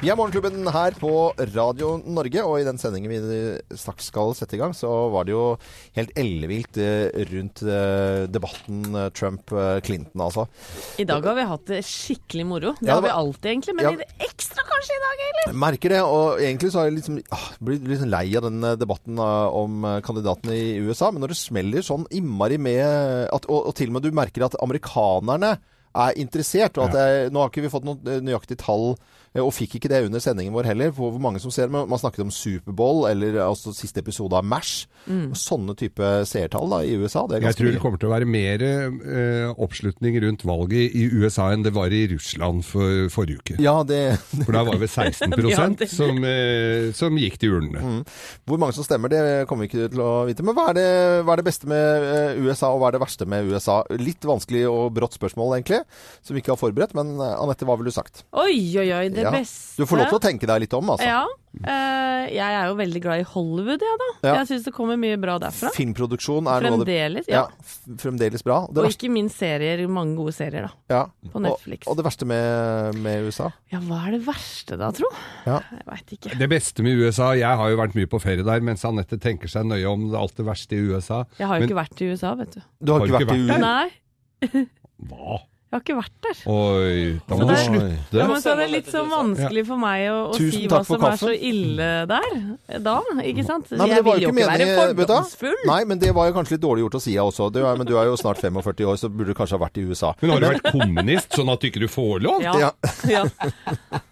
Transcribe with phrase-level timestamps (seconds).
[0.00, 1.10] Vi er Morgenklubben her på
[1.52, 3.18] Radio Norge, og i den sendingen vi
[3.76, 5.42] straks skal sette i gang, så var det jo
[5.98, 10.46] helt ellevilt eh, rundt eh, debatten eh, Trump-Clinton, altså.
[10.96, 12.72] I dag har vi hatt det skikkelig moro.
[12.80, 13.74] Det Ja, har vi alltid, egentlig.
[13.76, 13.92] Men Ja.
[14.00, 15.44] litt ekstra kanskje i dag, eller?
[15.50, 18.60] Jeg merker det, og egentlig så har jeg liksom, ah, blitt litt lei av den
[18.80, 21.10] debatten om kandidatene i USA.
[21.12, 24.48] Men når det smeller sånn innmari med at, og, og til og med du merker
[24.48, 25.58] at amerikanerne
[25.92, 26.78] er interessert.
[26.78, 28.94] og at det, Nå har ikke vi fått noe nøyaktig tall,
[29.38, 31.70] og fikk ikke det under sendingen vår heller, for hvor mange som ser.
[31.70, 34.88] Men man snakket om Superbowl, eller altså siste episode av MASH.
[35.06, 35.30] Mm.
[35.38, 37.22] Sånne type seertall da, i USA.
[37.30, 41.06] Det er Jeg tror det kommer til å være mer eh, oppslutning rundt valget i
[41.14, 43.58] USA enn det var i Russland for forrige uke.
[43.62, 48.02] Ja, det For da var det vel 16 Ja, som, eh, som gikk til urnene.
[48.50, 50.44] Hvor mange som stemmer, det kommer vi ikke til å vite.
[50.46, 50.88] Men hva er det,
[51.22, 53.80] hva er det beste med eh, USA, og hva er det verste med USA?
[53.94, 55.84] Litt vanskelig og brått spørsmål, egentlig,
[56.26, 56.98] som vi ikke har forberedt.
[56.98, 58.24] Men eh, Anette, hva ville du sagt?
[58.34, 59.06] Oi, oi, oi.
[59.14, 59.30] Det Ja.
[59.34, 61.06] beste Du får lov til å tenke deg litt om, altså.
[61.06, 61.22] Ja.
[61.50, 64.08] Uh, jeg er jo veldig glad i Hollywood, ja da.
[64.22, 64.34] Ja.
[64.38, 65.72] Jeg syns det kommer mye bra derfra.
[65.74, 67.30] Filmproduksjon er noe av det Fremdeles.
[67.32, 67.42] Ja.
[67.98, 68.60] fremdeles bra.
[68.70, 69.82] Det Og verste, ikke minst serier.
[69.90, 70.70] Mange gode serier, da.
[70.94, 71.02] ja.
[71.32, 71.86] På Netflix.
[71.88, 73.50] Og, og det verste med, med USA?
[73.72, 75.10] Ja, hva er det verste da, tro?
[75.48, 75.58] Ja.
[75.74, 76.38] Jeg veit ikke.
[76.38, 79.50] Det beste med USA Jeg har jo vært mye på ferie der, mens Anette tenker
[79.50, 81.24] seg nøye om alt det verste i USA.
[81.40, 82.60] Jeg har jo Men- ikke vært i USA, vet du.
[82.78, 83.58] Du har, Har ikke vært, vært i USA?
[83.58, 84.66] Nei,
[85.10, 85.40] Hva?
[85.70, 86.38] Jeg har ikke vært der.
[86.50, 86.94] Oi,
[87.28, 88.16] da må Så du slutte.
[88.18, 90.96] Ja, men så er det litt så vanskelig for meg å, å si hva som
[90.96, 92.26] som er så ille der
[92.82, 93.70] da, ikke sant?
[93.70, 94.66] Nei, men det jeg var vil jo ikke være
[94.98, 95.62] fordomsfull.
[95.70, 97.48] Nei, men det var jo kanskje litt dårlig gjort å si, jeg også.
[97.54, 99.78] Du er, men du er jo snart 45 år, så burde du kanskje ha vært
[99.78, 100.10] i USA.
[100.18, 102.42] Men har du vært kommunist, sånn at du ikke får lov?
[102.42, 102.74] Ja.
[103.10, 103.24] Ja.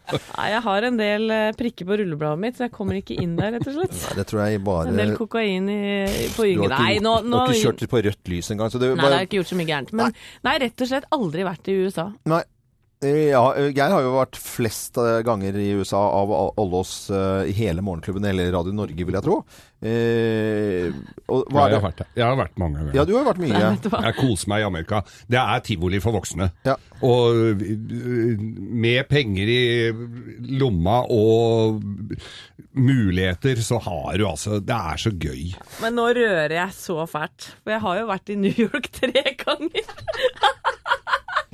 [0.08, 3.34] Nei, jeg har en del eh, prikker på rullebladet mitt, så jeg kommer ikke inn
[3.36, 3.96] der, rett og slett.
[4.06, 5.80] Nei, det tror jeg bare En del kokain i,
[6.32, 8.72] på yngre Nei, nå, nå, du har ikke kjørt på rødt lys engang.
[8.72, 9.92] Så det Nei, det har jeg ikke gjort så mye gærent.
[10.00, 10.16] Men
[10.48, 12.10] nei, rett og slett aldri vært i USA.
[12.28, 12.42] Nei.
[13.00, 16.94] Eh, Ja, eh, Geir har jo vært flest eh, ganger i USA av alle oss
[17.46, 19.36] i hele Morgenklubben eller Radio Norge, vil jeg tro.
[19.78, 20.88] Eh,
[21.30, 22.96] og Ja, hva er jeg, har vært jeg har vært mange ganger.
[22.98, 23.60] Ja, du har vært mye.
[24.02, 25.02] Jeg koser meg i Amerika.
[25.30, 26.50] Det er tivoli for voksne.
[26.66, 26.74] Ja.
[27.06, 29.62] Og med penger i
[30.58, 31.78] lomma og
[32.74, 35.54] muligheter, så har du altså Det er så gøy.
[35.84, 37.52] Men nå rører jeg så fælt.
[37.62, 39.86] For jeg har jo vært i New York tre ganger.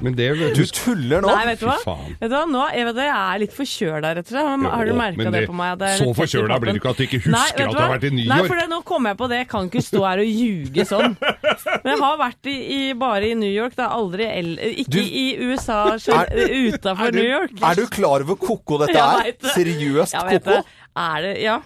[0.03, 1.29] Men det Du tuller nå!
[1.31, 1.77] Nei, vet du hva?
[2.19, 2.41] Vet du hva?
[2.51, 4.65] Nå, jeg, vet det, jeg er litt forkjøla, rett og slett.
[4.75, 5.77] Har, du merka det det- på meg?
[5.79, 8.07] det så forkjøla blir du ikke at du ikke husker vet at du har vært
[8.09, 8.33] i New York.
[8.35, 9.39] Nei, for det, nå kom jeg på det.
[9.45, 11.15] Jeg kan ikke stå her og ljuge sånn.
[11.21, 13.77] Men jeg har vært i, i, bare i New York.
[13.79, 14.51] Det er aldri el,
[14.85, 17.55] Ikke Du- i USA utafor New York.
[17.63, 19.31] Er du klar over koko dette er?
[19.55, 20.41] Seriøst ko-ko?
[20.43, 20.65] koko?
[20.97, 21.61] Er det Ja.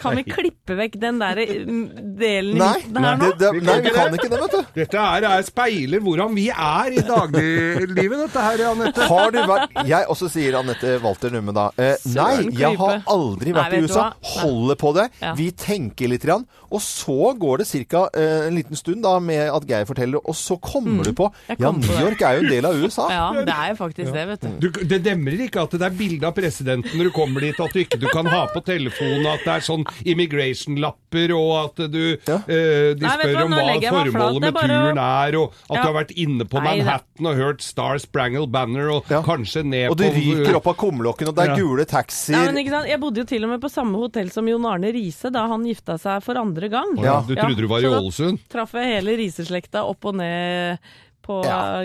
[0.00, 1.82] Kan vi klippe vekk den der mm,
[2.20, 3.30] delen Nei, midten nei, nå?
[3.32, 4.72] det, det, nei, vi kan ikke det, vet du.
[4.80, 9.06] Dette er, er speiler hvordan vi er i dagliglivet, dette her, Anette.
[9.10, 11.68] Har du vært Jeg også sier Anette Walter Numme da.
[11.80, 14.04] Eh, nei, jeg har aldri aldri Nei, vært i USA.
[14.40, 15.06] Holder på det.
[15.22, 15.32] Ja.
[15.38, 18.02] Vi tenker litt, grann, og så går det ca.
[18.16, 21.56] Eh, en liten stund da med at Geir forteller, og så kommer du på Mm.
[21.60, 21.96] Ja, New.
[22.00, 23.06] York er jo en del av USA.
[23.16, 24.66] Ja, det er jo faktisk det, vet du.
[24.66, 27.72] Du, det demrer ikke at det er bilde av presidenten når du kommer dit, at
[27.74, 32.16] du ikke du kan ha på telefonen at det er sånn immigration-lapper, og at du
[32.26, 32.36] Ja.
[32.48, 35.76] eh, De Nei, du spør hva, om hva formålet med bare turen er, og at
[35.76, 35.82] Ja.
[35.82, 39.22] du har vært inne på Manhattan og hørt Star Sprangle Banner, og Ja.
[39.22, 41.56] kanskje ned på Og du ryker opp av kumlokken, og det er Ja.
[41.56, 42.44] gule taxier.
[42.46, 42.88] men ikke sant?
[42.88, 45.64] Jeg bodde jo til og med på samme hotell som Jon Arne Riise da han
[45.64, 46.96] gifta seg for andre gang.
[46.98, 47.20] Ja.
[47.20, 48.38] Du trodde du var i så da Ålesund?
[48.48, 50.78] Traff jeg hele Riise-slekta opp og ned
[51.26, 51.82] på Ja.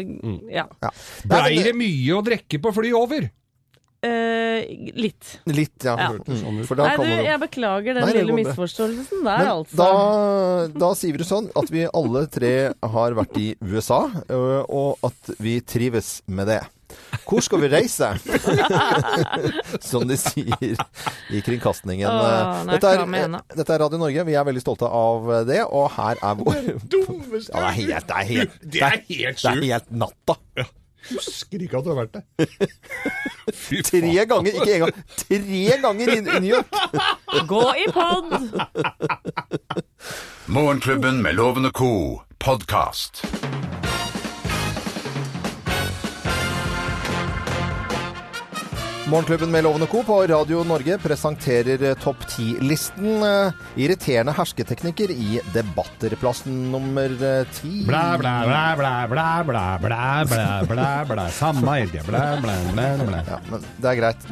[0.49, 0.65] Ja.
[0.81, 0.89] Ja.
[1.25, 3.29] Blei det mye å drikke på flyet over?
[4.01, 4.65] Eh,
[4.97, 5.35] litt.
[5.45, 5.93] Litt, ja.
[5.93, 6.09] Ja.
[6.25, 6.63] Mm.
[6.65, 9.77] For da Nei, du, jeg beklager den Nei, lille misforståelsen der, Men altså.
[9.77, 9.89] da,
[10.73, 12.53] da sier vi det sånn at vi alle tre
[12.95, 16.63] har vært i USA, og at vi trives med det.
[17.29, 18.09] Hvor skal vi reise?
[19.89, 20.81] Som de sier
[21.29, 22.09] i kringkastingen.
[22.09, 24.25] Åh, er dette, er, dette er Radio Norge.
[24.27, 26.61] Vi er veldig stolte av det, og her er vår
[26.91, 30.39] Dummeste Ja, det er helt, det er helt, Det er helt det er helt natta.
[31.09, 32.23] Husker ikke at du har vært der.
[33.63, 35.03] Fy Tre ganger, ikke en gang.
[35.17, 36.67] Tre ganger i, i New York.
[37.47, 38.35] Gå i pod!
[40.55, 42.21] Morgenklubben med Lovende co.
[42.39, 43.25] podkast.
[49.11, 50.03] Morgenklubben med Lovende Co.
[50.07, 53.09] på Radio Norge presenterer eh, topp 10-listen.
[53.27, 53.51] eh,
[53.83, 56.15] Irriterende hersketeknikker i debatter.
[56.21, 57.81] Plass nummer eh, ti.
[57.89, 59.99] Blæ, blæ, blæ, blæ, blæ, blæ, blæ,
[60.29, 61.25] blæ, blæ, blæ.
[61.35, 62.05] Samme tida.
[62.07, 63.19] Blæ, blæ, blæ, blæ.
[63.27, 64.31] Ja, men det er greit.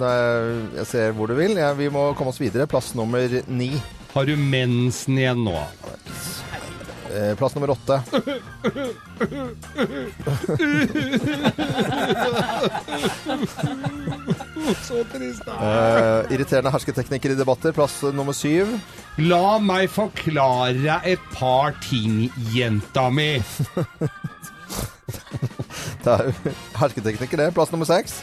[0.80, 1.58] Jeg ser hvor du vil.
[1.60, 2.68] Ja, vi må komme oss videre.
[2.68, 3.74] Plass nummer ni.
[4.16, 5.60] Har du mensen igjen nå?
[7.10, 8.02] Eh, plass nummer åtte.
[14.84, 15.56] Så trist, da.
[15.58, 17.74] Eh, irriterende hersketeknikker i debatter.
[17.74, 18.76] Plass nummer syv.
[19.18, 23.32] La meg forklare et par ting, jenta mi.
[26.00, 27.54] Det er jo hersketeknikker, det.
[27.58, 28.20] Plass nummer seks.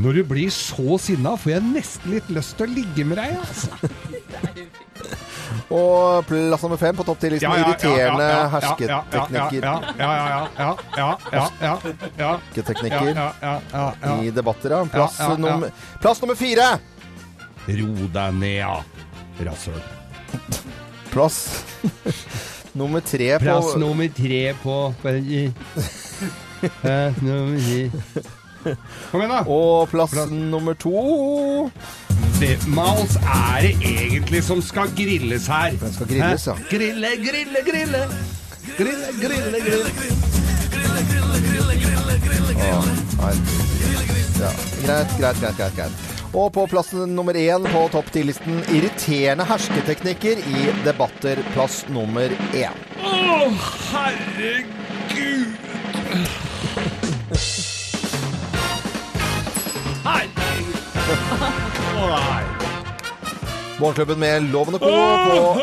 [0.00, 3.36] Når du blir så sinna, får jeg nesten litt lyst til å ligge med deg,
[3.42, 3.68] altså.
[5.70, 7.50] Og plass nummer fem på topp til listen.
[7.60, 9.64] Irriterende Ja, hersketeknikker.
[9.64, 10.10] ja, ja, ja,
[10.58, 10.66] ja, ja,
[10.96, 11.18] ja,
[11.62, 11.74] ja,
[12.18, 12.38] ja.
[12.54, 13.32] Hersketeknikker Ja,
[13.72, 13.92] ja.
[14.22, 14.84] i debatter, ja.
[14.92, 15.18] Plass.
[15.38, 15.70] Nummer,
[16.00, 16.78] plass nummer fire!
[17.68, 18.76] Ro deg ned, ja.
[19.46, 19.82] Rasshøl.
[21.10, 21.64] Plass
[22.74, 25.22] nummer tre på Plass nummer tre på Plass
[27.22, 27.90] nummer tre.
[29.10, 29.40] Kom igjen, da.
[29.48, 30.30] Og plass Plass.
[30.30, 30.90] nummer to
[32.40, 35.74] Hvem av er det egentlig som skal grilles her?
[35.76, 36.54] Den skal grilles, ja.
[36.70, 38.00] Grille, Grille, grille, grille.
[38.78, 39.90] Grille, grille, grille.
[43.20, 43.34] Nei.
[44.40, 44.52] Ja.
[44.86, 45.92] Greit, greit, greit, greit, greit.
[46.32, 51.44] Og på plass nummer én på topp ti-listen irriterende hersketeknikker i debatter.
[51.52, 52.72] Plass nummer én.
[53.04, 53.52] Å,
[53.92, 55.60] herregud!
[60.08, 61.56] Herregud.
[63.80, 64.86] Morgenklubben med Lovende Co.
[64.86, 65.60] på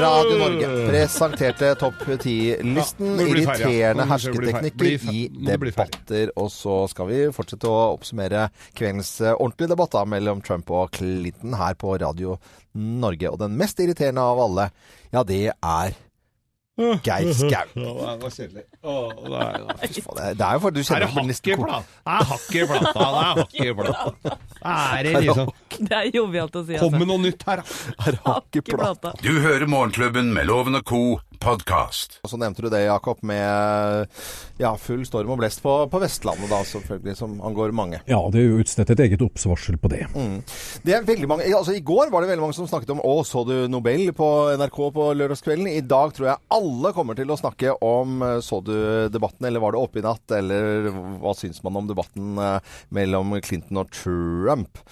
[0.00, 3.12] Radio Norge presenterte topp 10-listen.
[3.20, 3.26] Ja.
[3.26, 6.32] Irriterende hersketeknikker i debatter.
[6.38, 11.78] Og så skal vi fortsette å oppsummere kveldens ordentlige debatt mellom Trump og Clinton her
[11.78, 12.38] på Radio
[12.74, 13.30] Norge.
[13.30, 14.70] Og den mest irriterende av alle,
[15.14, 15.98] ja, det er
[17.04, 17.66] Geir Skau.
[17.76, 18.64] Å, det var kjedelig.
[20.40, 21.56] Er jo for du Er kjenner det på nesten i?
[21.60, 22.92] Det er hakk i plata.
[22.94, 24.36] Det er hakk i plata.
[24.60, 26.76] Er det liksom Det er jovialt å si.
[26.80, 26.98] Kom Altså.
[27.02, 27.64] med noe nytt her, da.
[28.08, 28.94] Er hakk i plata.
[29.12, 29.12] plata.
[29.24, 31.02] Du hører Morgenklubben med Loven og Co.
[31.40, 32.18] podkast.
[32.24, 34.06] Og så nevnte du det, Jakob, med
[34.60, 38.02] ja, full storm og blest på, på Vestlandet, da, selvfølgelig, som angår mange.
[38.10, 40.02] Ja, det er jo utstedt et eget oppsvarsel på det.
[40.84, 43.14] Det er veldig mange, altså I går var det veldig mange som snakket om Å,
[43.26, 44.28] så du Nobel på
[44.60, 45.70] NRK på lørdagskvelden?
[45.72, 48.74] I dag tror jeg alle kommer til å snakke om eh, Så du
[49.12, 50.24] debatten, eller var det oppe i natt?
[50.36, 54.82] Eller hva syns man om debatten eh, mellom Clinton og Trump?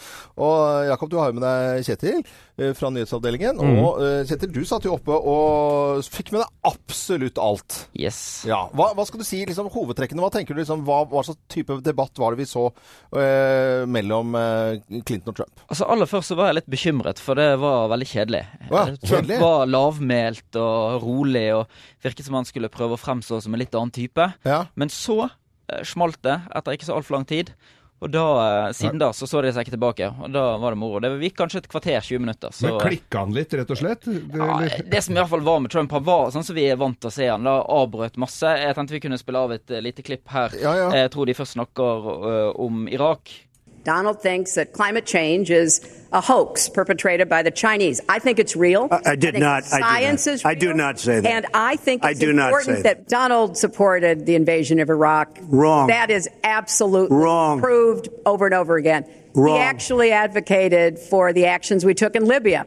[0.40, 3.60] Og Jakob, du har jo med deg Kjetil eh, fra nyhetsavdelingen.
[3.60, 7.76] Og eh, Kjetil, du satt jo oppe og fikk med deg absolutt alt.
[7.98, 8.18] Yes.
[8.48, 10.22] Ja, hva, hva skal du si, liksom hovedtrekkene?
[10.24, 12.66] Hva tenker du, liksom, hva, hva slags type debatt var det vi så
[13.16, 15.64] eh, mellom eh, Clinton og Trump?
[15.68, 18.44] Altså Aller først så var jeg litt bekymret, for det var veldig kjedelig.
[18.68, 23.54] Ja, Trump var lavmælt og rolig, og virket som han skulle prøve å fremstå som
[23.56, 24.30] en litt annen type.
[24.48, 24.62] Ja.
[24.78, 27.54] Men så eh, smalt det etter ikke så altfor lang tid.
[27.98, 28.24] Og da,
[28.66, 31.00] eh, siden da så så de seg ikke tilbake, og da var det moro.
[31.02, 32.54] Det gikk kanskje et kvarter, 20 minutter.
[32.54, 34.06] Så, Men klikka han litt, rett og slett?
[34.06, 36.68] Det, ja, det som i hvert fall var med Trump, han var sånn som vi
[36.70, 37.48] er vant til å se han.
[37.48, 38.54] Da avbrøt masse.
[38.62, 40.54] Jeg tenkte vi kunne spille av et eh, lite klipp her.
[40.62, 40.88] Ja, ja.
[41.02, 43.34] Jeg tror de først snakker uh, om Irak.
[43.84, 45.80] Donald thinks that climate change is
[46.12, 48.00] a hoax perpetrated by the Chinese.
[48.08, 48.88] I think it's real.
[48.90, 50.32] I- I did think not- I do Science not.
[50.34, 51.28] is I do not say that.
[51.30, 54.88] And I think I it's do not important say that Donald supported the invasion of
[54.90, 55.38] Iraq.
[55.48, 55.88] Wrong.
[55.88, 57.60] That is absolutely Wrong.
[57.60, 59.04] proved over and over again.
[59.34, 59.56] Wrong.
[59.56, 62.66] He actually advocated for the actions we took in Libya.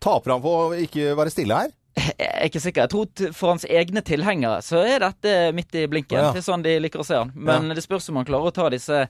[0.00, 1.68] Taper han på å ikke være stille her?
[2.00, 2.86] Jeg er ikke sikker.
[2.86, 6.18] Jeg tror for hans egne tilhengere så er dette midt i blinken.
[6.18, 6.30] Ja.
[6.34, 7.32] Det er sånn de liker å se han.
[7.34, 9.04] Men det spørs om han klarer å ta disse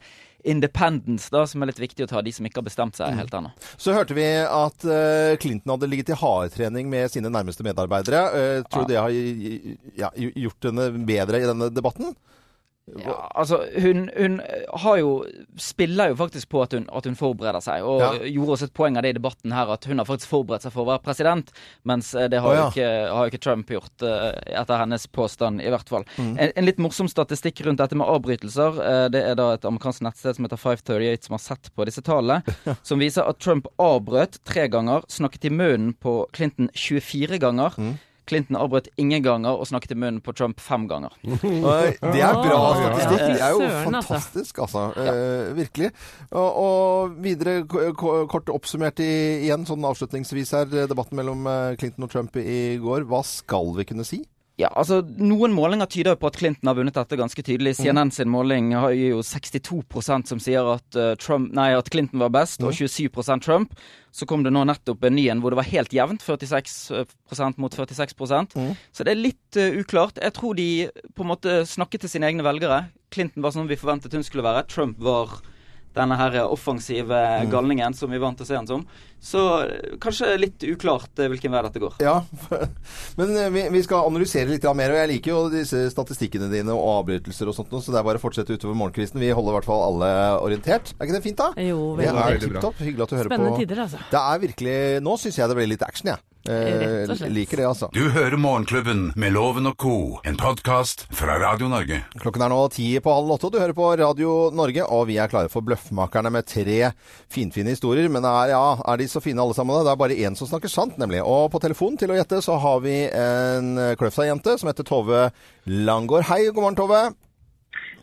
[0.44, 2.22] independents, da, som er litt viktig å ta.
[2.24, 3.52] De som ikke har bestemt seg helt ennå.
[3.76, 8.22] Så hørte vi at eh, Clinton hadde ligget i hardtrening med sine nærmeste medarbeidere.
[8.40, 9.12] Eh, tror du det har
[10.00, 12.14] ja, gjort henne bedre i denne debatten?
[12.98, 14.40] Ja, altså, hun, hun
[14.82, 15.10] har jo
[15.60, 18.10] spiller jo faktisk på at hun, at hun forbereder seg, og Ja.
[18.26, 20.72] gjorde også et poeng av det i debatten her, at hun har faktisk forberedt seg
[20.74, 21.52] for å være president,
[21.84, 22.64] mens eh, det har, oh, ja.
[22.64, 26.04] jo, ikke, har ikke Trump gjort, uh, etter hennes påstand, i hvert fall.
[26.18, 26.34] Mm.
[26.38, 28.80] En, en litt morsom statistikk rundt dette med avbrytelser.
[28.80, 32.02] Uh, Det er da et amerikansk nettsted som heter 538 som har sett på disse
[32.02, 32.42] tallene,
[32.86, 37.74] som viser at Trump avbrøt tre ganger, snakket i munnen på Clinton 24 ganger.
[37.78, 37.98] Mm.
[38.30, 41.12] Clinton avbrøt ingen ganger og snakket i munnen på Trump fem ganger.
[42.14, 43.36] Det er bra Ah, statistikk.
[43.36, 43.84] Det er jo altså.
[43.90, 44.84] fantastisk, altså.
[45.02, 45.90] Eh, virkelig.
[46.30, 49.10] Og, og videre kort oppsummert i,
[49.46, 53.08] igjen, sånn avslutningsvis her, debatten mellom eh, Clinton og Trump i går.
[53.10, 54.22] Hva skal vi kunne si?
[54.60, 57.76] Ja, altså Noen målinger tyder på at Clinton har vunnet dette ganske tydelig.
[57.78, 62.32] CNN sin måling har jo 62% som sier at, eh, Trump, nei, at Clinton var
[62.34, 63.72] best, og 27% Trump.
[64.12, 66.24] Så kom det nå nettopp en ny en hvor det var helt jevnt.
[66.26, 68.56] 46% mot 46%
[68.92, 70.18] Så det er litt uh, uklart.
[70.20, 72.90] Jeg tror de på en måte snakket til sine egne velgere.
[73.14, 74.66] Clinton var sånn vi forventet hun skulle være.
[74.68, 75.38] Trump var
[75.96, 77.16] denne her offensive
[77.50, 78.84] galningen som vi er vant til å se han som.
[79.20, 81.96] Så eh, kanskje litt uklart eh, hvilken vei dette går.
[82.00, 82.20] Ja,
[83.18, 86.72] men eh, vi, vi skal analysere litt mer, og jeg liker jo disse statistikkene dine
[86.76, 89.20] og avbrytelser og sånt, så det er bare å fortsette utover morgenkvisten.
[89.20, 90.94] Vi holder i hvert fall alle orientert.
[90.96, 91.50] Er ikke det fint, da?
[91.58, 92.22] Jo, Det veldig.
[92.24, 92.72] er veldig bra.
[92.80, 93.62] Hyggelig at du hører Spennende på.
[93.64, 94.04] tider, altså.
[94.14, 96.29] Det er virkelig Nå syns jeg det ble litt action, jeg.
[96.48, 97.90] Eh, liker det, altså.
[97.92, 101.98] Du hører Morgenklubben med Loven og co., en podkast fra Radio Norge.
[102.22, 104.86] Klokken er nå ti på halv åtte, og du hører på Radio Norge.
[104.88, 106.94] Og vi er klare for Bløffmakerne med tre
[107.28, 108.08] finfine historier.
[108.08, 109.76] Men er, ja, er de så fine alle sammen?
[109.76, 109.90] da?
[109.90, 111.20] Det er bare én som snakker sant, nemlig.
[111.20, 115.26] Og på telefonen til å gjette så har vi en Kløfta-jente som heter Tove
[115.68, 116.30] Langgaard.
[116.32, 117.04] Hei, god morgen, Tove.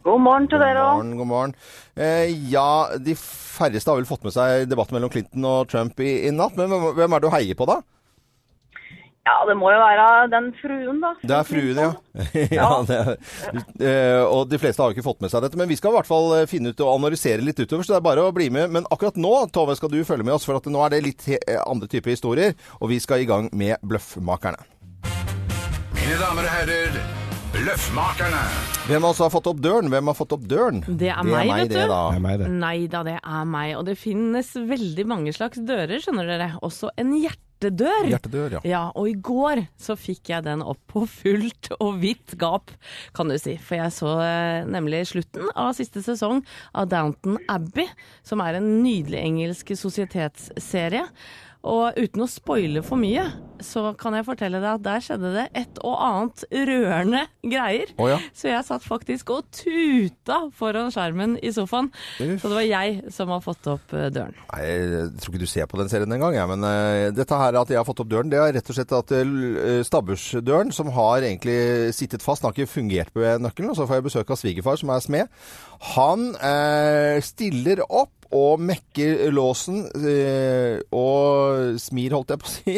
[0.05, 1.53] God morgen til dere God morgen, god morgen.
[1.97, 2.69] Eh, ja,
[3.01, 6.55] de færreste har vel fått med seg debatten mellom Clinton og Trump i, i natt.
[6.55, 7.81] Men hvem, hvem er det du heier på, da?
[9.27, 11.11] Ja, det må jo være den fruen, da.
[11.19, 11.89] Det er fruen, ja.
[12.53, 13.09] ja det er,
[13.89, 15.59] eh, og de fleste har jo ikke fått med seg dette.
[15.59, 17.99] Men vi skal i hvert fall eh, finne ut og analysere litt utover, så det
[17.99, 18.71] er bare å bli med.
[18.77, 21.27] Men akkurat nå, Tove, skal du følge med oss, for at nå er det litt
[21.35, 22.55] eh, andre typer historier.
[22.79, 24.63] Og vi skal i gang med Bløffmakerne.
[25.97, 26.99] Mine damer og herrer,
[27.57, 28.45] Bløffmakerne.
[28.87, 29.91] Hvem av oss har fått opp døren?
[29.91, 30.79] Hvem har fått opp døren?
[30.87, 31.91] Det er meg, vet det, du.
[31.91, 32.01] da.
[32.13, 32.51] Det er meg, det.
[32.63, 33.73] Nei da, det er meg.
[33.75, 36.53] Og det finnes veldig mange slags dører, skjønner dere.
[36.63, 37.11] Også en
[37.57, 38.07] hjertedør.
[38.11, 38.61] Hjertedør, ja.
[38.67, 42.71] Ja, og i går så fikk jeg den opp på fullt og vidt gap,
[43.13, 43.57] kan du si.
[43.57, 47.87] For jeg så eh, nemlig slutten av siste sesong av Downton Abbey,
[48.23, 51.05] som er en nydelig engelsk sosietetsserie.
[51.67, 53.25] Og uten å spoile for mye,
[53.63, 57.91] så kan jeg fortelle deg at der skjedde det et og annet rørende greier.
[57.97, 58.19] Oh, ja.
[58.37, 61.89] Så jeg satt faktisk og tuta foran skjermen i sofaen.
[62.21, 62.35] Uff.
[62.41, 64.37] Så det var jeg som har fått opp eh, døren.
[64.51, 66.51] Nei, jeg tror ikke du ser på den serien engang, jeg.
[66.53, 68.95] Men uh, dette her at jeg har fått opp døren, det er rett og slett
[68.97, 71.57] at uh, stabbursdøren, som har egentlig
[71.97, 73.73] sittet fast, den har ikke fungert på nøkkelen.
[73.73, 75.41] Og så får jeg besøk av svigerfar, som er smed.
[75.95, 82.77] Han uh, stiller opp og mekker låsen eh, og smir, holdt jeg på å si.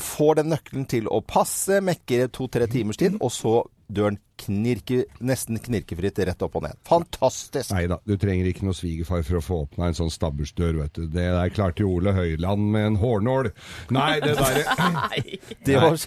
[0.00, 5.60] Får den nøkkelen til å passe, mekker to-tre timers tid, og så døren knirke, nesten
[5.62, 6.78] knirkefritt rett opp og ned.
[6.88, 7.72] Fantastisk!
[7.74, 10.96] Nei da, du trenger ikke noe svigerfar for å få åpna en sånn stabbursdør, vet
[10.98, 11.06] du.
[11.06, 13.52] Det der klarte Ole Høiland med en hårnål.
[13.94, 14.64] Nei, det derre
[15.66, 15.98] Det var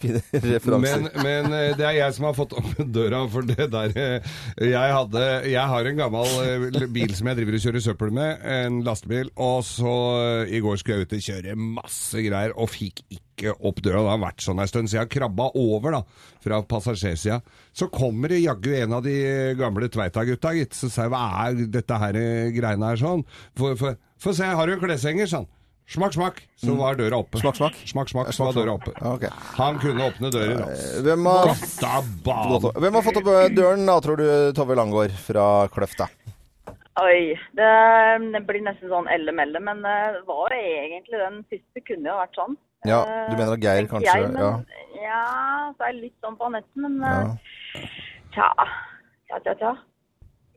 [0.00, 1.04] fine referanser.
[1.04, 4.34] Men, men eh, det er jeg som har fått opp døra for det der eh,
[4.66, 8.44] Jeg hadde Jeg har en gammel eh, bil som jeg driver og kjører søppel med,
[8.44, 9.94] en lastebil, og så
[10.50, 14.02] i går skulle jeg ut og kjøre masse greier, og fikk ikke opp døra.
[14.04, 16.02] Det har vært sånn en stund, så jeg har krabba over da,
[16.44, 17.40] fra passasjersida.
[17.76, 19.14] Så kommer det jaggu en av de
[19.58, 20.76] gamle Tveita-gutta, gitt.
[20.76, 23.24] Så sier jeg hva er dette her eh, greiene her sånn?
[23.56, 25.48] Få se, har du en kleshenger, sånn.
[25.90, 26.36] Smakk, smakk.
[26.62, 27.40] Så var døra oppe.
[27.40, 27.78] Smakk, smakk?
[27.90, 28.92] Smakk, smakk, så var døra oppe.
[28.94, 29.30] Okay.
[29.56, 30.60] Han kunne åpne døren.
[30.62, 31.00] altså.
[31.02, 36.06] Hvem har, Hvem har fått opp eh, døren da, tror du, Tove Langgaard fra Kløfta?
[37.00, 37.70] Oi, det,
[38.34, 42.38] det blir nesten sånn elle-melle, men eh, det var egentlig den siste kunne jo vært
[42.38, 42.56] sånn.
[42.86, 44.50] Ja, Eh, du mener at Geir kanskje jeg, men, ja.
[45.02, 45.72] ja.
[45.76, 47.20] så er jeg litt sånn på Anette, men Ja.
[47.20, 47.86] eh,
[48.32, 48.48] tja,
[49.28, 49.72] tja, tja, tja.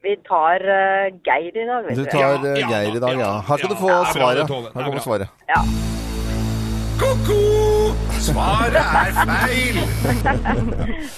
[0.04, 2.10] Vi tar uh, Geir i dag, vet Du du.
[2.12, 3.20] tar Ja, eh, Geir i dag, ja.
[3.20, 4.50] ja, Her skal du få Ja, svaret.
[4.50, 5.30] er Her kommer svaret.
[5.48, 5.62] Ja.
[7.00, 7.83] Ko-ko!
[8.24, 9.78] Svaret er feil!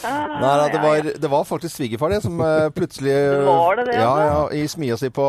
[0.06, 3.14] Nei, da, det var, det var faktisk svigerfar det, som eh, plutselig
[3.48, 4.56] Var det det, Ja, altså?
[4.58, 5.26] ja, i smia si på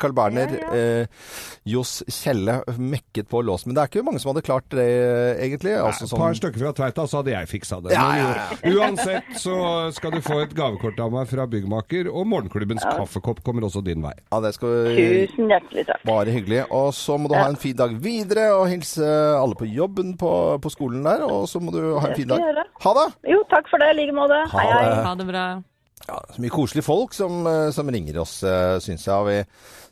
[0.00, 0.54] Carl Berner.
[0.56, 1.00] Ja, ja.
[1.04, 1.06] Eh,
[1.70, 3.68] Johs Kjelle mekket på låsen.
[3.68, 4.86] Men det er ikke mange som hadde klart det,
[5.44, 5.74] egentlig.
[5.76, 7.92] Altså, Et sånn- par stykker fra Tveita, så hadde jeg fiksa det.
[7.92, 9.58] Ja, Men ja, Uansett så
[9.94, 14.00] skal du få et gavekort av meg fra Byggmaker, og morgenklubbens kaffekopp kommer også din
[14.02, 14.14] vei.
[14.32, 16.02] Ja, det skal Tusen hjertelig takk.
[16.08, 16.62] Bare hyggelig.
[16.72, 19.04] Og så må du ha en fin dag videre, og hilse
[19.36, 20.32] alle på jobben på,
[20.64, 21.24] på skolen der.
[21.28, 22.40] Og så må du ha en fin dag.
[22.84, 23.06] Ha det!
[23.32, 23.90] Jo, takk for det.
[23.92, 24.38] I like måte.
[24.52, 24.86] Ha Hei, hei.
[24.88, 25.04] det.
[25.06, 25.44] Ha det bra.
[26.08, 28.38] Ja, så mye koselige folk som, eh, som ringer oss,
[28.82, 29.14] syns jeg.
[29.14, 29.38] Og vi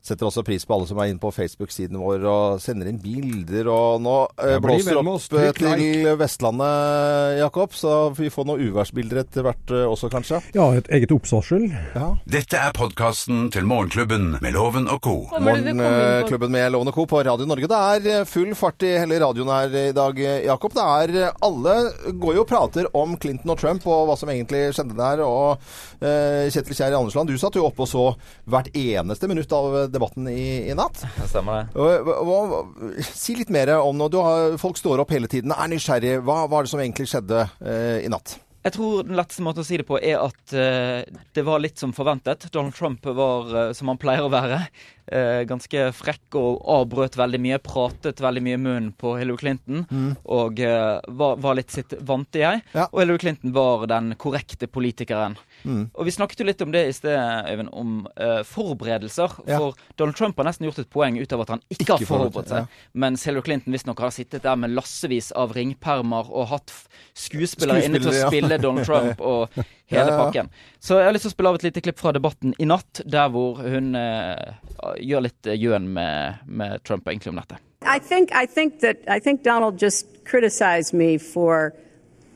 [0.08, 3.68] setter også pris på alle som er inne på Facebook-siden vår og sender inn bilder.
[3.72, 5.28] Og nå eh, blåser opp oss.
[5.32, 5.58] eh, like.
[5.60, 7.74] til Vestlandet, Jakob.
[7.76, 10.40] Så vi får noen uværsbilder etter hvert eh, også, kanskje.
[10.56, 11.68] Ja, et eget oppsvarsel.
[11.94, 12.08] Ja.
[12.28, 15.16] Dette er podkasten til Morgenklubben med Loven og co.
[15.38, 17.06] Morgenklubben med Loven og Co.
[17.10, 17.68] på Radio Norge.
[17.70, 20.74] Det er eh, full fart i hele radioen her i dag, Jakob.
[20.76, 21.76] Det er Alle
[22.18, 25.22] går jo og prater om Clinton og Trump og hva som egentlig skjedde der.
[25.26, 25.58] Og
[26.00, 28.04] eh, Kjetil Kjær Andersland, du satt jo oppe og så
[28.48, 29.97] hvert eneste minutt av debatten
[30.32, 31.04] i, i natt.
[31.18, 31.78] Det stemmer det.
[31.78, 36.18] Hva- hva- si litt mer om når har, folk står opp hele tiden, er nysgjerrig.
[36.26, 38.38] Hva var det som egentlig skjedde eh, i natt?
[38.66, 41.78] Jeg tror den letteste måten å si det på er at eh, det var litt
[41.80, 42.48] som forventet.
[42.52, 44.58] Donald Trump var, eh, som han pleier å være,
[45.06, 47.60] eh, ganske frekk og avbrøt veldig mye.
[47.64, 49.86] Pratet veldig mye i munnen på Hillary Clinton.
[50.26, 52.60] Og eh, var, var litt sitt vante jeg.
[52.66, 52.74] Mm.
[52.74, 52.88] Ja.
[52.90, 55.38] Og Hillary Clinton var den korrekte politikeren.
[55.64, 55.88] Mm.
[55.94, 57.16] Og vi snakket jo litt om det i sted,
[57.50, 59.38] Øyvind, om uh, forberedelser.
[59.48, 59.58] Ja.
[59.58, 62.06] For Donald Trump har nesten gjort et poeng ut av at han ikke, Ikke har
[62.08, 62.68] forberedt seg.
[62.68, 62.90] Ja.
[63.04, 67.84] Mens Hillary Clinton visstnok har sittet der med lassevis av ringpermer og hatt skuespillere, skuespillere
[67.86, 68.30] inne til å ja.
[68.30, 69.58] spille Donald Trump og
[69.92, 70.18] hele Ja, ja.
[70.24, 70.50] pakken.
[70.80, 73.02] Så jeg har lyst til å spille av et lite klipp fra debatten i natt,
[73.04, 74.58] der hvor hun uh,
[75.00, 77.58] gjør litt eh, gjøn med, med Trump egentlig om dette.
[77.82, 81.72] I think I think that I think Donald just criticized me for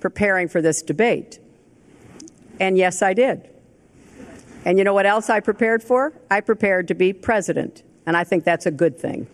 [0.00, 1.41] preparing for this debate.
[2.62, 3.48] And yes, I did.
[4.64, 6.12] And you know what else I prepared for?
[6.30, 7.82] I prepared to be president.
[8.06, 9.26] And I think that's a good thing.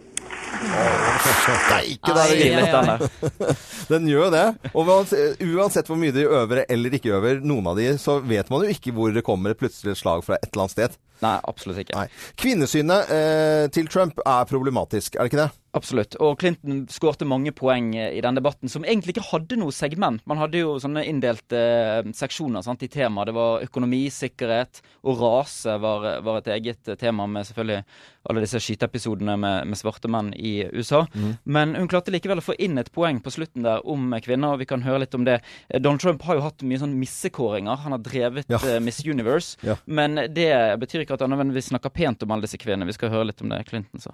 [0.59, 2.31] Nei, ikke der.
[2.33, 3.53] Ai, ai,
[3.93, 4.47] den gjør jo det.
[4.73, 8.65] Og uansett, hvor mye de øver eller ikke øver, noen av de, så vet man
[8.65, 10.97] jo ikke hvor det kommer et plutselig et slag fra et eller annet sted.
[11.25, 11.97] Nei, absolutt ikke.
[11.99, 12.09] Nei.
[12.41, 15.51] Kvinnesynet eh, til Trump er problematisk, er det ikke det?
[15.79, 16.17] Absolutt.
[16.25, 20.25] Og Clinton skårte mange poeng eh, i den debatten, som egentlig ikke hadde noe segment.
[20.29, 23.25] Man hadde jo sånne inndelte eh, seksjoner sant, i tema.
[23.29, 27.85] Det var økonomi, sikkerhet og rase var, var et eget eh, tema, med selvfølgelig
[28.29, 31.05] alle disse skyteepisodene med, med svarte menn i USA.
[31.49, 34.61] Men hun klarte likevel å få inn et poeng på slutten der om kvinner, og
[34.61, 35.39] vi kan høre litt om det.
[35.71, 37.85] Eh, Donald Trump har jo hatt mye sånn missekåringer.
[37.87, 38.59] Han har drevet Ja.
[38.69, 39.57] eh, Miss Universe.
[39.65, 39.79] Ja.
[39.87, 40.51] Men det
[40.83, 42.91] betyr ikke at han nødvendigvis snakker pent om alle disse kvinnene.
[42.91, 44.11] Vi skal høre litt om det Clinton sa.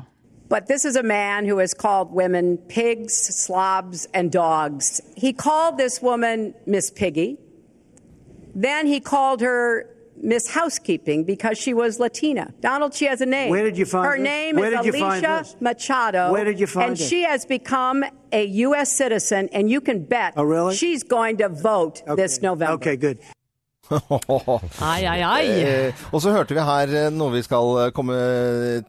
[0.55, 5.01] But this is a man who has called women pigs, slobs, and dogs.
[5.17, 7.39] He called this woman Miss Piggy.
[8.55, 12.55] Then he called her Miss Housekeeping because she was Latina.
[12.61, 13.51] Donald, she has a name.
[13.51, 14.23] Where did you find Her this?
[14.23, 15.57] name Where is did you find Alicia?
[15.59, 16.31] Machado.
[16.31, 17.03] Where did you find And it?
[17.03, 18.93] she has become a U.S.
[18.97, 20.77] citizen, and you can bet Oh, really?
[20.77, 22.75] she's going to vote this November.
[22.75, 23.19] Okay, good.
[24.85, 25.49] Ai, ai, ai.
[25.65, 28.17] Eh, og så hørte vi her eh, noe vi skal eh, komme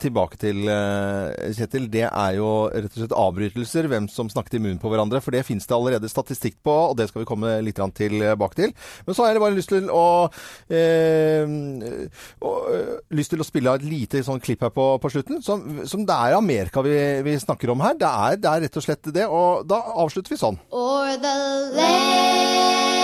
[0.01, 1.89] tilbake til, eh, Kjetil.
[1.91, 5.21] Det er jo rett og slett avbrytelser, hvem som snakket i munnen på hverandre.
[5.23, 8.75] For det finnes det allerede statistikk på, og det skal vi komme litt tilbake til.
[9.05, 10.05] Men så har jeg bare lyst til å,
[10.71, 11.43] eh,
[12.39, 15.43] å eh, lyst til å spille av et lite sånn klipp her på, på slutten.
[15.45, 17.99] Som, som det er Amerika vi, vi snakker om her.
[17.99, 19.27] Det er, det er rett og slett det.
[19.27, 20.61] Og da avslutter vi sånn.
[20.71, 21.35] Or the
[21.75, 22.94] land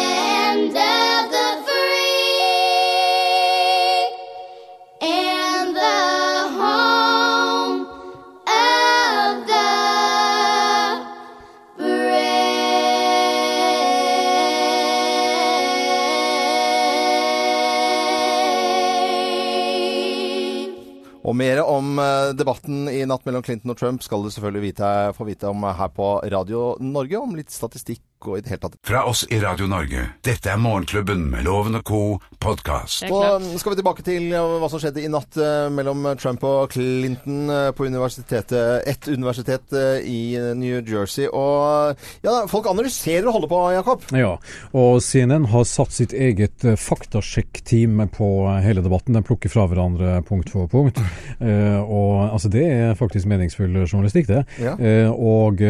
[21.32, 24.88] Og mer om eh, debatten i natt mellom Clinton og Trump skal du selvfølgelig vite,
[25.16, 28.78] få vite om her på Radio Norge, om litt statistikk og i det hele tatt.
[28.88, 30.08] Fra oss i Radio Norge.
[30.26, 32.02] Dette er Morgenklubben med Loven og co.
[32.42, 33.04] podkast.
[33.14, 36.74] Og skal vi tilbake til eh, hva som skjedde i natt eh, mellom Trump og
[36.74, 39.76] Clinton eh, på universitetet, et universitet
[40.08, 40.22] i
[40.58, 41.28] New Jersey.
[41.28, 44.08] Og ja, folk analyserer og holder på, Jakob.
[44.18, 44.32] Ja,
[44.74, 48.32] og CNN har satt sitt eget faktasjekk-team på
[48.66, 49.18] hele debatten.
[49.18, 51.02] Den plukker fra hverandre punkt for punkt.
[51.42, 54.44] Eh, og altså, det er faktisk meningsfull journalistikk, det.
[54.62, 54.76] Ja.
[54.78, 55.62] Eh, og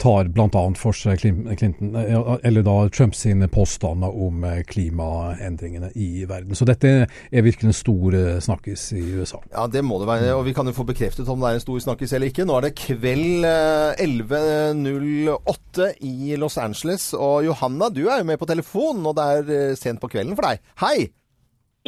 [0.00, 0.62] tar bl.a.
[0.78, 1.97] for seg Clinton,
[2.44, 6.54] eller da Trumps påstander om eh, klimaendringene i verden.
[6.54, 9.40] Så dette er virkelig en stor eh, snakkis i USA.
[9.52, 10.34] Ja, det må det være.
[10.38, 12.46] Og vi kan jo få bekreftet om det er en stor snakkis eller ikke.
[12.48, 17.10] Nå er det kveld eh, 11.08 i Los Angeles.
[17.14, 20.36] Og Johanna, du er jo med på telefonen, og det er eh, sent på kvelden
[20.38, 20.62] for deg.
[20.82, 21.08] Hei!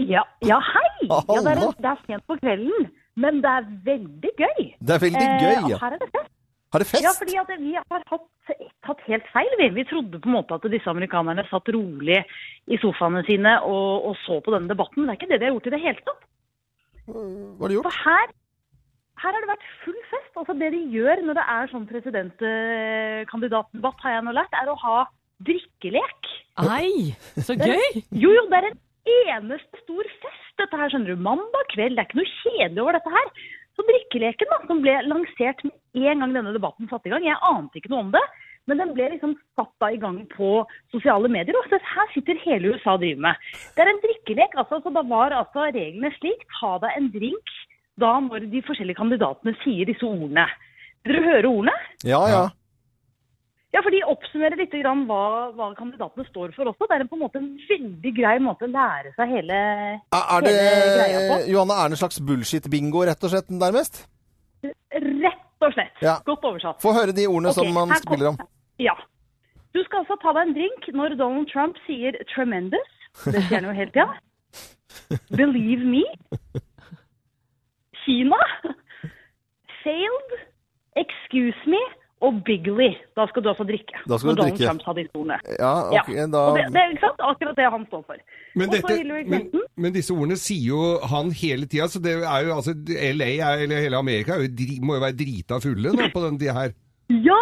[0.01, 1.09] Ja, ja hei!
[1.11, 2.87] Ja, det, er, det er sent på kvelden,
[3.21, 4.61] men det er veldig gøy.
[4.81, 5.57] Det er veldig Eh, gøy.
[5.75, 5.81] Ja.
[5.83, 6.31] her er det fest.
[6.71, 7.03] Har det fest?
[7.03, 8.27] Ja, fordi at vi har hatt,
[8.87, 9.51] tatt helt feil.
[9.59, 9.67] Vi.
[9.75, 12.21] vi trodde på en måte at disse amerikanerne satt rolig
[12.71, 15.03] i sofaene sine og, og så på denne debatten.
[15.03, 16.23] Det er ikke det de har gjort i det hele tatt.
[17.11, 17.89] Hva har de gjort?
[17.89, 18.27] For her,
[19.25, 20.33] her har det vært full fest.
[20.39, 24.83] Altså Det de gjør når det er sånn presidentkandidatdebatt, har jeg nå lært, er å
[24.85, 24.99] ha
[25.51, 26.21] drikkelek.
[26.61, 27.01] Ei,
[27.41, 27.89] så gøy!
[28.13, 28.81] Jo, jo, det er en
[29.27, 31.25] eneste stor fest, dette her, skjønner du.
[31.25, 31.95] Mandag kveld.
[31.97, 33.29] Det er ikke noe kjedelig over dette her.
[33.81, 37.39] Så drikkeleken, da, som ble lansert med en gang denne debatten satte i gang, jeg
[37.49, 38.21] ante ikke noe om det,
[38.69, 40.51] men den ble liksom satt da i gang på
[40.93, 41.57] sosiale medier.
[41.57, 43.49] Og så her sitter hele USA og driver med.
[43.73, 44.83] Det er en drikkelek, altså.
[44.85, 46.45] Så da var altså reglene slik.
[46.59, 47.55] Ta deg en drink
[48.01, 50.45] da når de forskjellige kandidatene sier disse ordene.
[51.09, 51.77] Vil dere høre ordene?
[52.05, 52.45] Ja, ja.
[53.71, 56.89] Ja, for de oppsummerer litt grann hva, hva kandidatene står for også.
[56.91, 59.59] Det er en på en måte en veldig grei måte å lære seg hele,
[60.11, 61.37] Er er det hele greia på.
[61.53, 64.03] Johanne, er det en slags bullshit-bingo, rett og slett, nærmest?
[64.65, 66.03] Rett og slett.
[66.03, 66.17] Ja.
[66.27, 66.81] Godt oversatt.
[66.83, 68.41] Få høre de ordene okay, som man spiller om.
[68.83, 68.97] Ja.
[69.71, 72.97] Du skal altså ta deg en drink når Donald Trump sier 'tremendous'.
[73.23, 74.19] Det sier han jo hele tida.
[75.39, 76.11] 'Believe me'.
[78.03, 78.43] Kina.
[79.85, 80.31] failed,
[80.97, 81.81] excuse me
[82.21, 82.93] og Bigley.
[83.17, 83.97] Da skal du altså drikke.
[84.09, 84.67] Da skal Når du Donald drikke.
[84.69, 87.23] Trump sa de okay, Ja, da Og det, det er ikke sant?
[87.31, 88.21] akkurat det han står for.
[88.61, 88.99] Men, dette,
[89.31, 90.81] men, men disse ordene sier jo
[91.13, 94.69] han hele tida, så det er jo altså LA er, eller hele Amerika er jo,
[94.85, 96.77] må jo være drita fulle nå på den tida her.
[97.11, 97.41] Ja!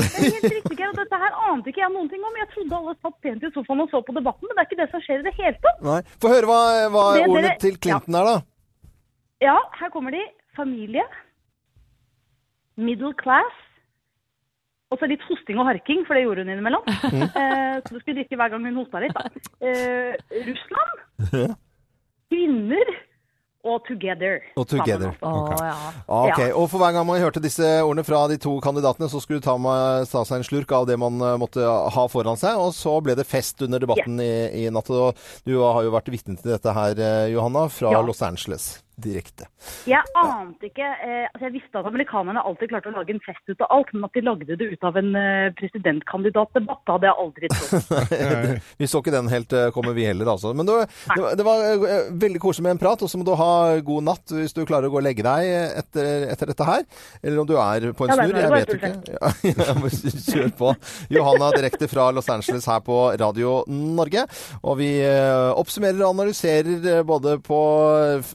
[0.00, 0.76] Det er helt riktig.
[0.90, 2.36] Og Dette her ante ikke jeg noen ting om.
[2.40, 4.80] Jeg trodde alle satt pent i sofaen og så på debatten, men det er ikke
[4.82, 5.80] det som skjer i det hele tatt.
[5.86, 5.98] Nei.
[6.22, 6.60] Få høre hva,
[6.92, 8.36] hva Det dere- ordene til Clinton er, da.
[9.44, 10.22] Ja, her kommer de.
[10.56, 11.04] Familie.
[12.76, 13.56] Middle class.
[14.90, 16.88] Og så litt hosting og harking, for det gjorde hun innimellom.
[17.40, 19.14] Eh, så du skulle drikke hver gang hun hosta litt.
[19.14, 19.30] Da.
[19.62, 20.16] Eh,
[20.48, 21.54] Russland.
[22.30, 22.90] Kvinner.
[23.60, 24.40] Og together.
[24.56, 25.12] Og together.
[25.20, 25.28] Okay.
[25.28, 25.74] Å, ja.
[26.06, 26.48] okay.
[26.48, 29.42] Ok, Og for hver gang man hørte disse ordene fra de to kandidatene, så skulle
[29.42, 32.56] du ta, med, ta seg en slurk av det man eh, måtte ha foran seg,
[32.56, 34.32] og så ble det fest under debatten i,
[34.64, 34.88] i natt.
[34.88, 38.00] Og du har jo vært vitne til dette her, eh, Johanna, fra Ja.
[38.06, 38.72] Los Angeles
[39.04, 39.48] direkte.
[39.88, 43.44] Jeg ante ikke eh, altså Jeg visste at amerikanerne alltid klarte å lage en fest
[43.52, 47.18] ut av alt, men at de lagde det ut av en eh, presidentkandidatdebatt, hadde jeg
[47.24, 48.60] aldri trodd.
[48.80, 50.52] vi så ikke den helt eh, komme, vi heller, altså.
[50.56, 53.26] Men det, var- det, var- var eh, veldig koselig med en prat, og så må
[53.28, 53.50] du ha
[53.84, 56.84] god natt hvis du klarer å gå og legge deg etter, etter dette her.
[57.22, 58.92] Eller om du er på en Ja, snurr, jeg vet ikke.
[59.50, 59.74] Ja,
[60.30, 60.72] kjør på.
[61.12, 64.26] Johanna direkte fra Los Angeles her på Radio Norge.
[64.62, 67.58] Og vi eh, oppsummerer og analyserer eh, både på
[68.20, 68.34] f-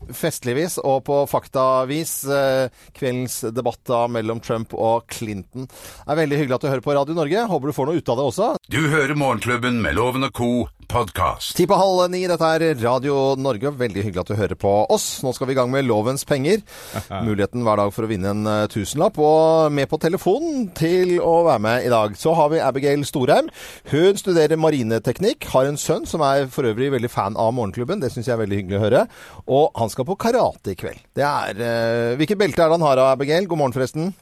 [0.55, 5.67] festlig vis og på faktavis eh, kveldens debatt mellom Trump og Clinton.
[5.67, 7.45] Det er veldig hyggelig at du hører på Radio Norge.
[7.49, 8.49] Håper du får noe ut av det også.
[8.71, 10.49] Du hører Morgenklubben med Loven og Co.
[10.91, 11.53] podkast.
[11.57, 13.71] Ti på halv ni, dette er Radio Norge.
[13.77, 15.05] Veldig hyggelig at du hører på oss.
[15.25, 16.63] Nå skal vi i gang med Lovens penger.
[17.27, 19.19] Muligheten hver dag for å vinne en eh, tusenlapp.
[19.21, 23.51] Og med på telefonen til å være med i dag, så har vi Abigail Storheim.
[23.93, 28.03] Hun studerer marineteknikk, har en sønn som er for øvrig veldig fan av Morgenklubben.
[28.03, 29.05] Det syns jeg er veldig hyggelig å høre.
[29.45, 31.05] Og han skal på karate i kveld.
[31.15, 33.49] Det er eh, Hvilket belte er det han har, Abigail?
[33.49, 34.13] God morgen, forresten.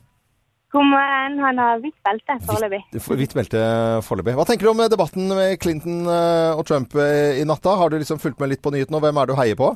[0.74, 1.40] God morgen.
[1.46, 2.82] Han har hvitt belte foreløpig.
[2.98, 3.64] Hvitt belte
[4.06, 4.34] foreløpig.
[4.40, 7.76] Hva tenker du om debatten med Clinton eh, og Trump eh, i natta?
[7.78, 9.70] Har du liksom fulgt med litt på nyhetene, og hvem er det du heier på?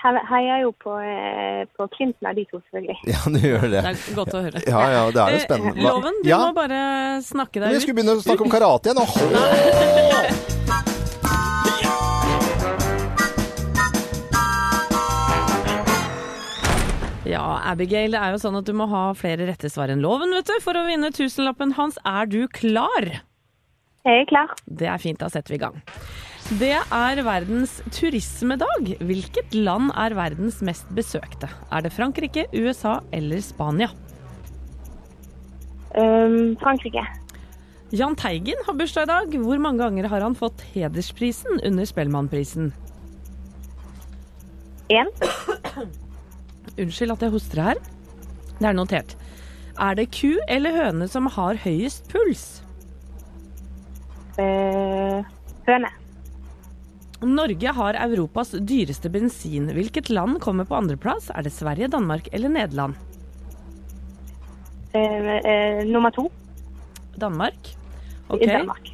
[0.00, 2.98] Heier jo på, eh, på Clinton av de to, selvfølgelig.
[3.08, 3.80] Ja, du gjør det.
[3.80, 4.64] Det er godt å høre.
[4.68, 5.88] Ja, ja, det er jo spennende.
[5.88, 6.80] Loven, du ja, må bare
[7.24, 7.88] snakke deg deg vi ut.
[7.88, 9.00] skulle begynne å snakke om karate igjen.
[9.00, 10.96] Åh!
[17.30, 20.32] Ja, Abigail, det er jo sånn at du må ha flere rette svar enn loven,
[20.34, 21.98] vet du, for å vinne tusenlappen hans.
[22.08, 23.06] Er du klar?
[24.08, 24.54] Jeg er klar.
[24.66, 25.76] Det er fint, da setter vi i gang.
[26.58, 28.96] Det er verdens turismedag.
[29.06, 31.52] Hvilket land er verdens mest besøkte?
[31.70, 33.92] Er det Frankrike, USA eller Spania?
[35.94, 37.06] Um, Frankrike.
[37.94, 39.40] Jahn Teigen har bursdag i dag.
[39.46, 42.72] Hvor mange ganger har han fått hedersprisen under Spellemannprisen?
[44.90, 45.10] Én.
[46.76, 47.80] Unnskyld at jeg hoster her.
[48.60, 49.16] Det er notert.
[49.80, 52.60] Er det ku eller høne som har høyest puls?
[54.40, 55.20] Eh,
[55.66, 55.90] høne.
[57.20, 59.68] Norge har Europas dyreste bensin.
[59.76, 61.28] Hvilket land kommer på andreplass?
[61.34, 62.96] Er det Sverige, Danmark eller Nederland?
[64.92, 66.30] Eh, eh, nummer to.
[67.20, 67.74] Danmark.
[68.32, 68.88] I Danmark.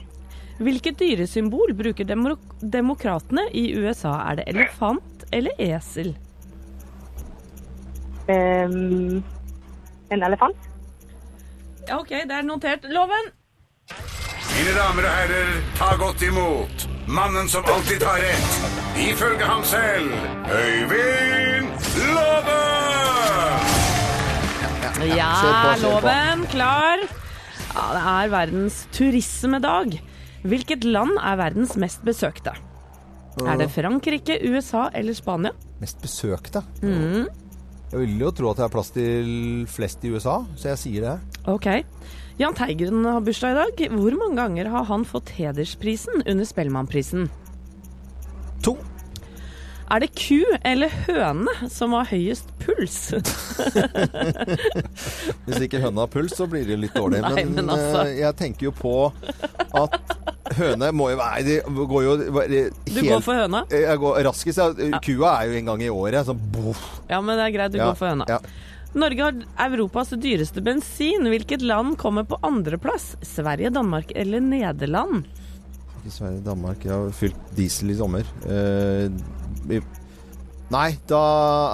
[0.59, 4.15] Hvilket dyresymbol bruker demok demokratene i USA?
[4.31, 6.15] Er det elefant eller esel?
[8.29, 9.23] Um,
[10.11, 10.57] en elefant.
[11.89, 12.85] Ja, OK, det er notert.
[12.91, 13.29] Loven!
[14.57, 18.55] Mine damer og herrer, ta godt imot mannen som alltid tar rett,
[18.99, 20.11] ifølge ham selv,
[20.51, 21.69] Øyvind
[22.15, 22.57] Love!
[25.13, 26.47] Ja, loven.
[26.51, 27.03] Klar.
[27.77, 29.99] Ja, det er verdens turismedag.
[30.47, 32.55] Hvilket land er verdens mest besøkte?
[33.45, 35.53] Er det Frankrike, USA eller Spania?
[35.83, 36.63] Mest besøkte?
[36.83, 37.27] Mhm.
[37.93, 39.29] Jeg vil jo tro at det er plass til
[39.71, 41.15] flest i USA, så jeg sier det.
[41.49, 41.69] Ok.
[42.41, 43.85] Jahn Teigen har bursdag i dag.
[43.95, 47.31] Hvor mange ganger har han fått hedersprisen under Spellemannprisen?
[48.67, 48.75] To.
[49.87, 52.99] Er det ku eller høne som har høyest puls?
[55.47, 57.23] Hvis ikke høna har puls, så blir det litt dårlig.
[57.23, 58.03] Nei, men men altså.
[58.03, 58.97] eh, jeg tenker jo på
[59.79, 60.16] at
[60.57, 61.57] høne må jo være De
[61.93, 63.65] går jo helt Du går for høna?
[63.71, 64.61] Jeg går raskest.
[64.61, 65.01] Ja.
[65.05, 66.27] Kua er jo en gang i året.
[66.29, 66.83] Sånn boff.
[67.11, 68.27] Ja, men det er greit, du Ja, går for høna.
[68.31, 68.41] ja.
[68.97, 71.27] Norge har Europas dyreste bensin.
[71.29, 73.11] Hvilket land kommer på andreplass?
[73.21, 75.27] Sverige, Danmark eller Nederland?
[76.01, 78.25] Ikke Sverige Danmark Jeg har fylt diesel i sommer.
[78.49, 79.11] Eh,
[80.73, 81.21] nei, da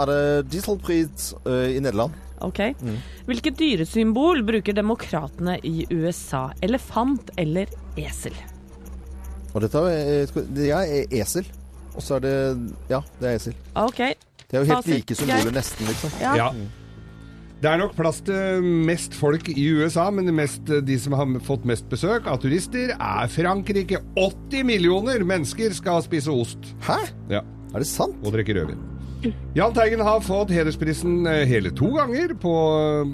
[0.03, 2.17] er det dieselpris eh, i Nederland.
[2.43, 2.59] Ok.
[2.83, 2.97] Mm.
[3.29, 6.49] Hvilket dyresymbol bruker demokratene i USA?
[6.61, 7.71] Elefant eller
[8.03, 8.35] esel?
[9.53, 11.49] Og dette er, det er esel.
[11.93, 12.37] Og så er det
[12.91, 13.57] Ja, det er esel.
[13.77, 13.99] Ok.
[14.53, 16.15] Det er jo helt Fasit, like symboler, nesten, liksom.
[16.21, 16.37] Ja.
[16.37, 16.49] Ja.
[17.63, 21.65] Det er nok plass til mest folk i USA, men mest, de som har fått
[21.69, 24.01] mest besøk av turister, er Frankrike.
[24.19, 26.73] 80 millioner mennesker skal spise ost.
[26.89, 26.99] Hæ?
[27.31, 27.45] Ja.
[27.73, 28.19] Er det sant?
[28.27, 28.83] Og drikke rødvin.
[29.55, 32.53] Jahn Teigen har fått hedersprisen eh, hele to ganger på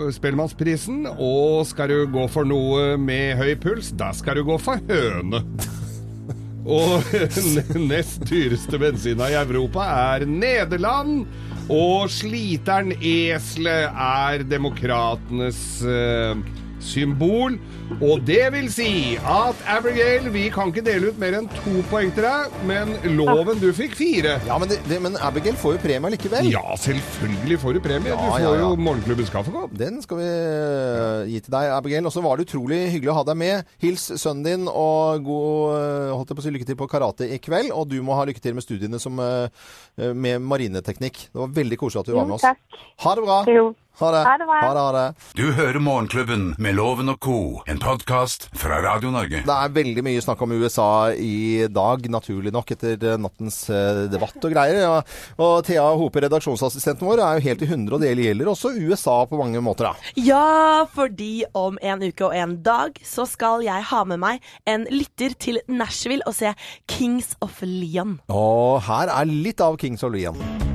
[0.00, 1.02] eh, Spellemannsprisen.
[1.12, 5.44] Og skal du gå for noe med høy puls, da skal du gå for høne.
[6.66, 7.04] Og
[7.90, 11.26] nest dyreste bensina i Europa er Nederland.
[11.68, 16.32] Og sliteren eselet er demokratenes eh,
[16.84, 17.56] symbol.
[17.98, 22.12] Og det vil si at Abigail, vi kan ikke dele ut mer enn to poeng
[22.14, 24.36] til deg, men loven du fikk fire.
[24.48, 26.50] Ja, men, det, det, men Abigail får jo premie likevel.
[26.52, 28.12] Ja, selvfølgelig får du premie.
[28.12, 28.66] Ja, du får ja, ja.
[28.66, 29.74] jo morgenklubbens kaffekopp.
[29.78, 32.08] Den skal vi eh, gi til deg, Abigail.
[32.08, 33.74] Og så var det utrolig hyggelig å ha deg med.
[33.82, 37.28] Hils sønnen din, og god eh, holdt jeg på å si, lykke til på karate
[37.28, 37.72] i kveld.
[37.74, 41.28] Og du må ha lykke til med studiene som, eh, med marineteknikk.
[41.32, 42.46] Det var veldig koselig at du var med oss.
[42.46, 42.88] Jo, takk.
[43.04, 43.42] Ha det bra.
[43.50, 43.68] Jo.
[43.98, 44.18] Ha det.
[44.24, 44.46] Ha det.
[44.46, 45.14] Ha det, ha det.
[45.34, 49.40] Du hører Morgenklubben med Loven og co., en podkast fra Radio Norge.
[49.42, 54.38] Det er veldig mye snakk om USA i dag, naturlig nok, etter nattens eh, debatt
[54.38, 54.84] og greier.
[54.86, 55.10] Og,
[55.42, 59.18] Og Thea Hope, redaksjonsassistenten vår, er jo helt i hundre, og det gjelder også USA
[59.26, 59.90] på mange måter.
[59.90, 60.14] Da.
[60.22, 64.86] Ja, fordi om en uke og en dag så skal jeg ha med meg en
[64.94, 66.54] lytter til Nashville og se
[66.86, 68.20] Kings of Leon.
[68.30, 70.67] Og her er litt av Kings of Leon.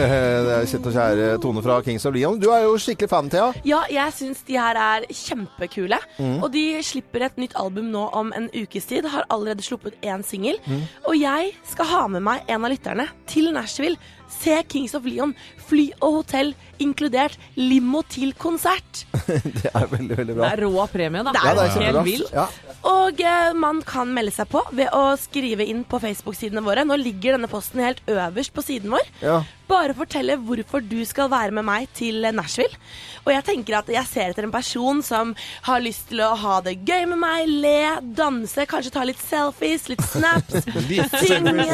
[0.46, 2.38] Det er Kjent og kjære Tone fra Kings of Leon.
[2.40, 3.50] Du er jo skikkelig fan, Thea.
[3.66, 5.98] Ja, jeg syns de her er kjempekule.
[6.18, 6.38] Mm.
[6.40, 9.08] Og de slipper et nytt album nå om en ukes tid.
[9.12, 10.60] Har allerede sluppet én singel.
[10.64, 10.86] Mm.
[11.10, 14.00] Og jeg skal ha med meg en av lytterne til Nashville.
[14.30, 15.34] Se Kings of Leon.
[15.70, 16.52] Fly og hotell
[16.82, 17.38] inkludert.
[17.56, 19.04] Limo til konsert.
[19.60, 20.48] Det er veldig, veldig bra.
[20.48, 21.34] Det er rå premie, da.
[21.36, 22.34] Det er Ja, det er helt vilt.
[22.34, 22.48] Ja.
[22.90, 26.86] Og eh, man kan melde seg på ved å skrive inn på Facebook-sidene våre.
[26.88, 29.10] Nå ligger denne posten helt øverst på siden vår.
[29.20, 29.40] Ja.
[29.70, 32.74] Bare fortelle hvorfor du skal være med meg til Nashville.
[33.26, 35.34] Og jeg tenker at jeg ser etter en person som
[35.66, 37.76] har lyst til å ha det gøy med meg, le,
[38.16, 40.64] danse, kanskje ta litt selfies, litt snaps,
[41.20, 41.68] synge.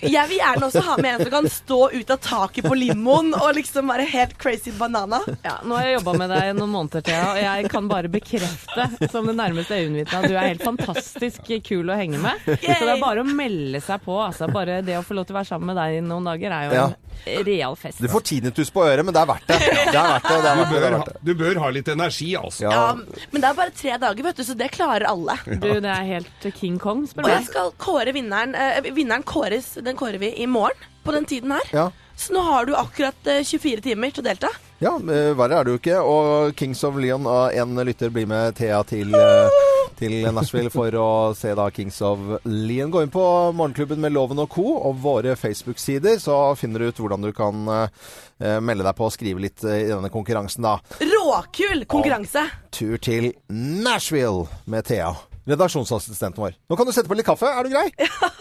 [0.00, 3.32] Jeg vil gjerne også ha med en som kan stå ut av taket på limoen
[3.38, 5.20] og liksom være helt crazy banana.
[5.44, 8.88] Ja, nå har jeg jobba med deg noen måneder, Thea, og jeg kan bare bekrefte
[9.12, 12.40] som det nærmeste øyenvitnet at du er helt fantastisk kul å henge med.
[12.46, 14.16] Så det er bare å melde seg på.
[14.24, 16.54] Altså, bare det å få lov til å være sammen med deg i noen dager
[16.58, 16.86] er jo Ja.
[17.30, 18.00] en real fest.
[18.02, 19.58] Du får tinnitus på øret, men det er verdt det.
[19.64, 20.38] Det er verdt det.
[20.44, 22.64] det, er Du verdt det, det, bør, ha, du bør ha litt energi, altså.
[22.66, 22.72] Ja.
[22.74, 25.36] Ja, men det er bare tre dager, vet du, så det klarer alle.
[25.46, 28.54] Du, det er helt King Kong, spør Og jeg skal kåre vinneren.
[28.58, 31.70] Eh, vinneren kåres, den kårer vi i morgen på den tiden her.
[31.74, 31.86] Ja.
[32.16, 34.50] Så nå har du akkurat eh, 24 timer til å delta.
[34.82, 36.00] Ja, eh, verre er det jo ikke.
[36.02, 39.58] Og Kings of Leon, av en lytter, blir med Thea til, eh,
[39.98, 42.92] til Nashville for å se da Kings of Leon.
[42.94, 43.24] Gå inn på
[43.56, 44.66] Morgenklubben med Loven og co.
[44.88, 49.14] og våre Facebook-sider, så finner du ut hvordan du kan eh, melde deg på og
[49.14, 50.78] skrive litt eh, i denne konkurransen, da.
[51.00, 52.46] Råkul konkurranse!
[52.74, 55.14] Tur til Nashville med Thea.
[55.44, 56.54] Redaksjonsassistenten vår.
[56.72, 57.90] Nå kan du sette på litt kaffe, er du grei?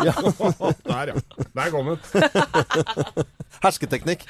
[0.07, 0.13] Ja!
[0.87, 1.15] Der, ja.
[1.51, 3.25] Der kom den.
[3.63, 4.27] Hersketeknikk.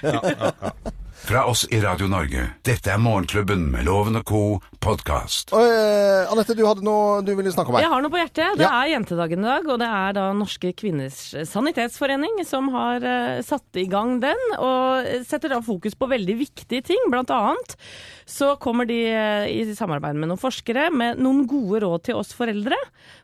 [1.24, 2.50] Fra oss i Radio Norge.
[2.68, 4.40] Dette er Morgenklubben med Loven og co.
[4.84, 5.54] podkast.
[5.56, 7.86] Og, eh, Anette, du hadde noe du ville snakke om her.
[7.86, 8.58] Jeg har noe på hjertet.
[8.58, 8.82] Det Ja.
[8.84, 13.64] er jentedagen i dag, og det er da Norske kvinners sanitetsforening som har uh, satt
[13.76, 17.00] i gang den, og setter da fokus på veldig viktige ting.
[17.10, 17.78] Blant annet
[18.26, 22.34] så kommer de uh, i samarbeid med noen forskere med noen gode råd til oss
[22.34, 22.76] foreldre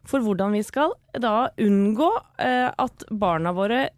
[0.05, 2.09] for hvordan vi skal da unngå
[2.39, 3.89] at barna våre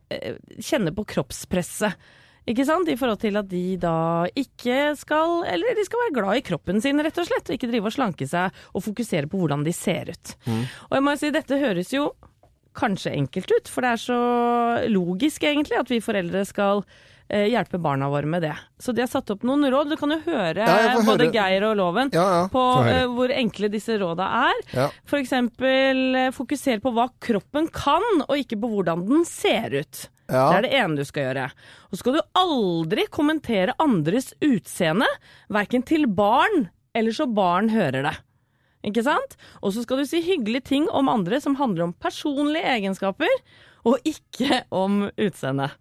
[0.58, 1.94] kjenner på kroppspresset.
[2.50, 2.90] Ikke sant?
[2.90, 6.82] I forhold til at de da ikke skal Eller de skal være glad i kroppen
[6.82, 7.48] sin, rett og slett.
[7.52, 10.36] Og ikke drive og slanke seg og fokusere på hvordan de ser ut.
[10.90, 12.10] Og jeg må si, dette høres jo
[12.78, 14.20] kanskje enkelt ut, for det er så
[14.92, 16.80] logisk egentlig at vi foreldre skal
[17.28, 18.54] eh, hjelpe barna våre med det.
[18.80, 19.92] Så de har satt opp noen råd.
[19.92, 21.34] Du kan jo høre Ja, både høre.
[21.36, 22.46] Geir og Loven Ja, ja.
[22.54, 24.64] på uh, hvor enkle disse råda er.
[24.72, 24.88] Ja.
[25.04, 30.08] For eksempel eh, fokuser på hva kroppen kan, og ikke på hvordan den ser ut.
[30.32, 30.48] Ja.
[30.48, 31.48] Det er det ene du skal gjøre.
[31.90, 35.10] Og så skal du aldri kommentere andres utseende,
[35.52, 38.16] verken til barn eller så barn hører det.
[38.88, 39.36] Ikke sant?
[39.62, 43.32] Og så skal du si hyggelige ting om andre som handler om personlige egenskaper,
[43.86, 45.72] og ikke om utseende.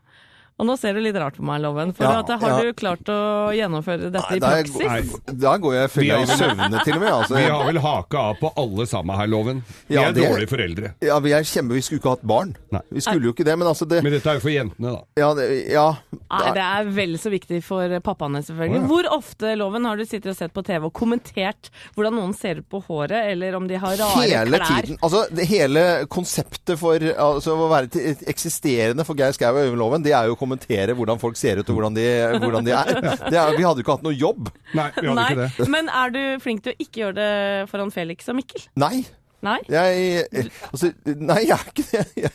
[0.60, 1.94] Og nå ser du litt rart på meg, Loven.
[1.96, 2.58] For Ja, at, har ja.
[2.68, 3.18] du klart å
[3.56, 4.76] gjennomføre dette i praksis?
[4.84, 5.34] Nei?
[5.40, 7.12] Da går jeg Vi i søvne til og med.
[7.14, 7.36] Altså.
[7.38, 9.62] Vi har vel haka av på alle sammen her, Loven.
[9.88, 10.92] Vi Ja, er det- dårlige foreldre.
[11.00, 11.74] Ja, vi er kjempe...
[11.74, 12.52] Vi skulle ikke hatt barn.
[12.70, 12.82] Nei.
[12.92, 15.00] Vi skulle jo ikke det, men altså det Men dette er jo for jentene, da.
[15.22, 15.86] Ja, det, ja.
[16.30, 18.82] Nei, det er vel så viktig for pappaene, selvfølgelig.
[18.90, 22.60] Hvor ofte, Loven, har du sittet og sett på TV og kommentert hvordan noen ser
[22.60, 24.82] ut på håret, eller om de har rare Hele klær?
[24.84, 24.98] tiden.
[25.00, 27.88] Altså, det hele konseptet for altså, å være
[28.28, 31.62] eksisterende for Geir Skau og Øyvind Loven, det er jo å kommentere hvordan folk ser
[31.62, 32.06] ut og hvordan de,
[32.42, 32.92] hvordan de er.
[33.30, 33.54] Det er.
[33.56, 34.50] Vi hadde jo ikke hatt noe jobb.
[34.74, 35.70] Nei, vi hadde Nei, ikke det.
[35.72, 37.30] men er du flink til å ikke gjøre det
[37.70, 38.66] foran Felix og Mikkel?
[38.82, 39.04] Nei.
[39.46, 39.57] Nei?
[39.72, 40.24] Jeg,
[40.68, 42.05] altså, nei, jeg er ikke det.
[42.20, 42.33] Jeg,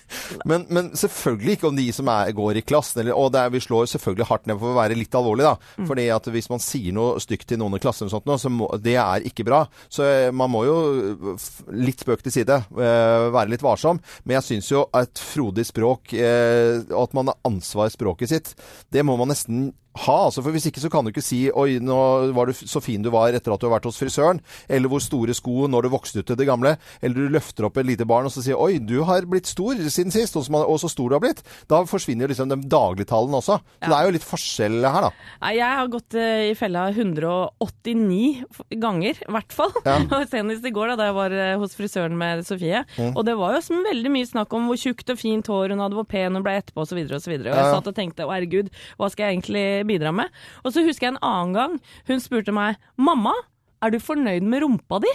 [0.50, 3.04] men, men selvfølgelig ikke om de som er, går i klassen.
[3.04, 5.46] Eller, og det er, vi slår selvfølgelig hardt ned for å være litt alvorlig.
[5.46, 5.56] da.
[5.78, 5.88] Mm.
[5.92, 8.98] Fordi at hvis man sier noe stygt til noen i klassen, sånt, så må, det
[9.02, 9.64] er ikke bra.
[9.92, 10.78] Så eh, man må jo,
[11.76, 14.02] litt spøk til side, eh, være litt varsom.
[14.26, 18.34] Men jeg syns jo et frodig språk, eh, og at man har ansvar i språket
[18.34, 18.54] sitt,
[18.94, 21.80] det må man nesten ha, altså, for Hvis ikke så kan du ikke si 'oi,
[21.80, 21.98] nå
[22.36, 25.04] var du så fin du var etter at du har vært hos frisøren', eller 'hvor
[25.04, 28.08] store sko når du vokste ut til det gamle', eller du løfter opp et lite
[28.08, 30.90] barn og så sier 'oi, du har blitt stor siden sist', og så, og så
[30.92, 31.44] stor du har blitt.
[31.70, 33.60] Da forsvinner liksom den dagligtalen også.
[33.80, 35.12] Så det er jo litt forskjell her, da.
[35.56, 38.44] Jeg har gått eh, i fella 189
[38.82, 39.72] ganger, i hvert fall.
[39.86, 40.00] Ja.
[40.34, 42.84] Senest i går da, da jeg var eh, hos frisøren med Sofie.
[42.98, 43.14] Mm.
[43.16, 45.84] Og det var jo som veldig mye snakk om hvor tjukt og fint hår hun
[45.84, 47.00] hadde, hvor pen hun ble etterpå osv.
[47.06, 47.76] Og, så videre, og, så og Ja, jeg ja.
[47.78, 50.32] satt og tenkte å herregud, hva skal jeg egentlig bidra med?
[50.64, 51.78] Og så husker jeg en annen gang
[52.10, 53.34] hun spurte meg mamma.
[53.84, 55.12] Er du fornøyd med rumpa di?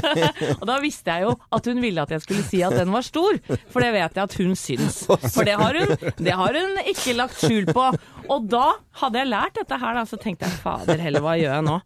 [0.60, 3.02] og da visste jeg jo at hun ville at jeg skulle si at den var
[3.02, 3.40] stor,
[3.72, 5.00] for det vet jeg at hun syns.
[5.34, 7.88] For det har hun, det har hun ikke lagt skjul på.
[8.30, 8.68] Og da
[9.00, 11.76] hadde jeg lært dette her, da, så tenkte jeg fader heller, hva gjør jeg nå?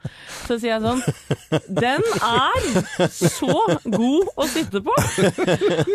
[0.44, 1.00] Så sier jeg sånn
[1.68, 4.94] Den er så god å sitte på!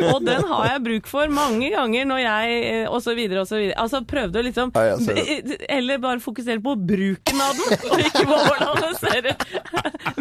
[0.10, 3.49] Og den har jeg bruk for mange ganger når jeg eh, Og så videre og
[3.49, 3.78] så videre.
[3.82, 4.97] Altså prøvde å liksom Ja.
[5.69, 9.45] Eller bare fokusere på bruken av den, og ikke på hvordan det ser ut.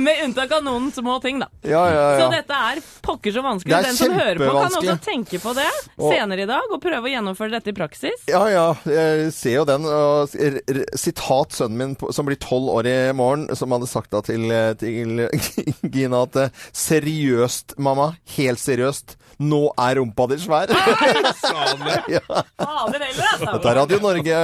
[0.03, 1.49] Med unntak av noen små ting, da.
[1.67, 3.81] Ja, ja, Så dette er pokker så vanskelig.
[3.87, 7.13] Den som hører på, kan også tenke på det senere i dag, og prøve å
[7.13, 8.25] gjennomføre dette i praksis.
[8.31, 9.87] Ja, ja, jeg ser jo den.
[9.89, 13.89] Og r- r- sitat sønnen min, på- som blir tolv år i morgen, som hadde
[13.91, 14.51] sagt da til,
[14.83, 15.25] til
[15.95, 18.11] Gina at eh, Seriøst, mamma.
[18.37, 19.17] Helt seriøst.
[19.43, 20.71] Nå er rumpa di svær.
[21.41, 22.01] Sa han det?
[22.19, 22.23] ja.
[22.61, 23.53] Fader heller, altså.
[23.57, 24.43] Dette er Radio Norge.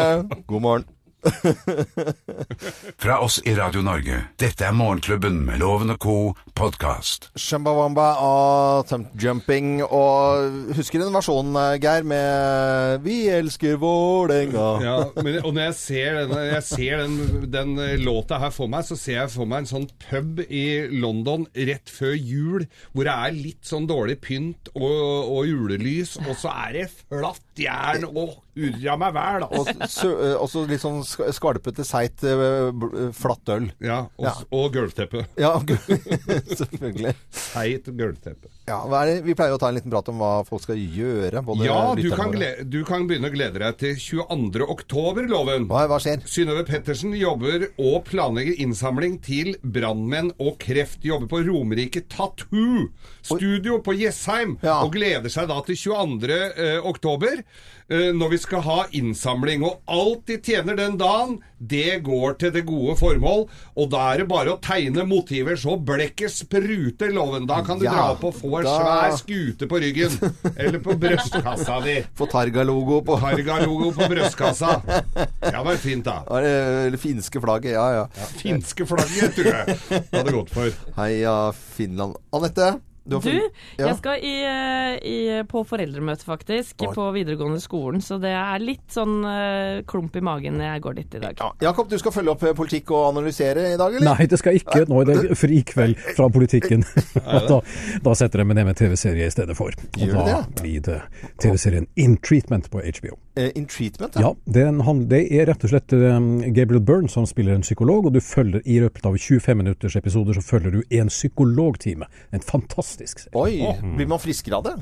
[0.49, 0.87] God morgen.
[3.03, 4.21] Fra oss i Radio Norge.
[4.39, 6.17] Dette er Morgenklubben med Loven og co.
[6.59, 7.29] podkast.
[7.39, 9.83] Shambawamba og Temp Jumping.
[9.85, 14.83] Og husker den versjonen, Geir, med 'Vi elsker Vålerenga'?
[14.89, 18.71] Ja, men, og når jeg ser, denne, jeg ser den, den eh, låta her for
[18.71, 23.09] meg, så ser jeg for meg en sånn pub i London rett før jul, hvor
[23.09, 28.05] det er litt sånn dårlig pynt og, og julelys, og så er det flatt jern
[28.09, 29.87] og urra meg vel, Og da.
[29.87, 30.35] så- eh,
[30.67, 33.71] litt sånn skalpete, seigt, eh, flatt øl.
[33.81, 34.35] Ja, og, Ja.
[34.53, 35.27] og gulvteppe.
[35.39, 35.55] Ja,
[36.59, 37.15] selvfølgelig.
[37.31, 38.49] Seigt gulvteppe.
[38.69, 38.81] Ja?
[39.25, 41.43] Vi pleier å ta en liten prat om hva folk skal gjøre.
[41.45, 44.67] både Ja, du kan, glede, du kan begynne å glede deg til 22.
[44.69, 45.67] oktober, Loven.
[45.71, 46.23] Hva, hva skjer?
[46.29, 51.03] Synnøve Pettersen jobber og planlegger innsamling til brannmenn og kreft.
[51.09, 52.89] Jobber på Romerike Tattoo
[53.25, 54.57] Studio på Jessheim.
[54.63, 54.81] Ja.
[54.85, 56.39] Og gleder seg da til 22.
[56.59, 57.43] eh, oktober,
[57.89, 59.63] når vi skal ha innsamling.
[59.65, 63.47] Og alt de tjener den dagen, det går til det gode formål.
[63.81, 67.47] Og da er det bare å tegne motiver så blekket spruter, Loven.
[67.49, 70.15] Da kan du Ja, dra opp og få en da- svær skute på ryggen.
[70.57, 71.97] Eller på brystkassa di.
[72.19, 74.77] Få Targa-logo på Targa-logo på brystkassa.
[75.49, 76.19] Ja, det var fint, da.
[76.39, 77.73] Eller finske flagget.
[77.73, 78.05] Ja, ja.
[78.39, 80.71] Finske flagget, tror jeg det hadde gått for.
[80.99, 82.19] Heia Finland.
[82.37, 82.75] Anette?
[83.09, 83.87] Du, Du, ja.
[83.87, 85.17] jeg skal i, eh, i,
[85.49, 86.91] på foreldremøte, faktisk, Oi.
[86.95, 88.03] på videregående skolen.
[88.05, 91.41] Så det er litt sånn uh, klump i magen når jeg går dit i dag.
[91.41, 91.51] Ja.
[91.71, 94.13] Jakob, du skal følge opp eh, politikk og analysere i dag, eller?
[94.13, 94.85] Nei, det skal ikke.
[94.91, 96.85] Nå er det frikveld fra politikken.
[97.39, 97.63] Og da,
[98.05, 99.73] da setter jeg meg ned med TV-serie i stedet for.
[99.73, 100.43] Og Gjør da det?
[100.61, 101.01] blir det
[101.43, 103.17] TV-serien In Treatment på HBO.
[103.39, 106.83] Eh, in treatment, Ja, det er, en, han, det er rett og slett um, Gabriel
[106.83, 110.43] Byrne som spiller en psykolog, og du følger i løpet av 25 minutters episoder så
[110.43, 112.09] følger du en psykologtime.
[112.35, 113.39] En fantastisk serie.
[113.39, 114.75] Oi, blir man friskere av det?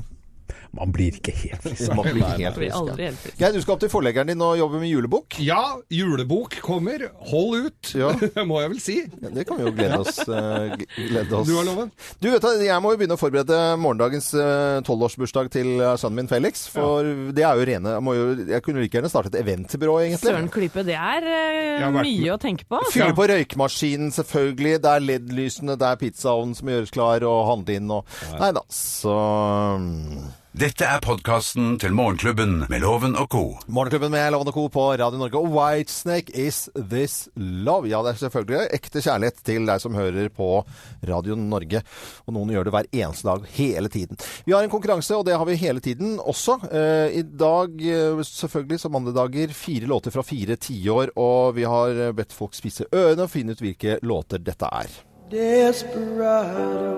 [0.75, 1.93] Man blir ikke helt frisk.
[1.95, 2.75] Man blir helt frisk.
[2.75, 2.95] Ja.
[2.99, 3.37] helt frisk.
[3.39, 5.37] Geir, du skal opp til forleggeren din og jobbe med julebok.
[5.43, 5.61] Ja,
[5.93, 7.07] julebok kommer.
[7.31, 8.11] Hold ut, Ja.
[8.49, 8.97] må jeg vel si.
[9.21, 10.19] Ja, det kan vi jo glede oss.
[10.27, 11.47] eh, glede oss.
[11.47, 11.91] Du har loven.
[12.21, 16.21] Du vet at Jeg må jo begynne å forberede morgendagens eh, tolvårsbursdag til eh, sønnen
[16.23, 16.65] min Felix.
[16.73, 20.31] For det er jo rene jo, jeg kunne like gjerne startet et eventbyrå, egentlig.
[20.31, 21.27] Søren klype, det er
[21.83, 22.79] vært mye å tenke på.
[22.79, 22.93] altså.
[22.95, 24.81] Fylle på røykmaskinen, selvfølgelig.
[24.83, 28.63] Det er LED-lysene, det er pizzaovnen som gjøres klar, og handle inn og Nei da,
[28.73, 29.13] så
[29.81, 30.27] mm.
[30.57, 33.41] Dette er podkasten til Morgenklubben med Loven og co.
[33.69, 34.63] Morgenklubben med Loven og Co.
[34.73, 35.37] på Radio Norge.
[35.37, 37.85] Og Whitesnake Is This Love?
[37.91, 40.47] Ja, det er selvfølgelig ekte kjærlighet til deg som hører på
[41.05, 41.83] Radio Norge.
[42.25, 44.17] Og noen gjør det hver eneste dag, hele tiden.
[44.49, 46.57] Vi har en konkurranse, og det har vi hele tiden også.
[46.71, 51.13] Eh, I dag, eh, selvfølgelig som andre dager, fire låter fra fire tiår.
[51.21, 54.89] Og vi har bedt folk spisse ørene og finne ut hvilke låter dette er.
[55.29, 56.97] Desperado,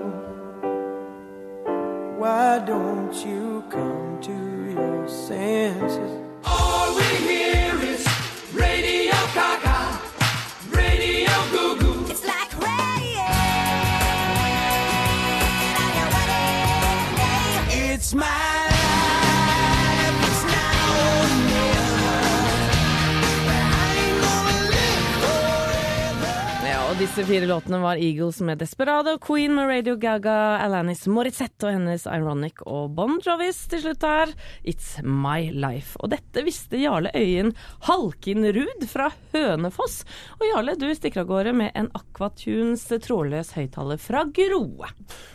[2.20, 4.36] why don't you come to
[4.74, 6.12] your senses?
[6.44, 8.06] All we hear is
[8.52, 9.98] Radio Gaga,
[10.68, 12.10] Radio Goo Goo.
[12.10, 13.16] It's like rain.
[17.70, 18.59] It's my
[27.10, 32.04] disse fire låtene var Eagles med Desperado, Queen med Radio Gaga, Alanis Morissette og hennes
[32.06, 34.30] Ironic og Bon Jovis til slutt her.
[34.62, 35.98] It's My Life.
[35.98, 37.50] Og dette visste Jarle Øyen
[37.88, 40.04] Halkinrud fra Hønefoss.
[40.38, 44.92] Og Jarle, du stikker av gårde med en Aquatunes trådløs høyttaler fra Groe.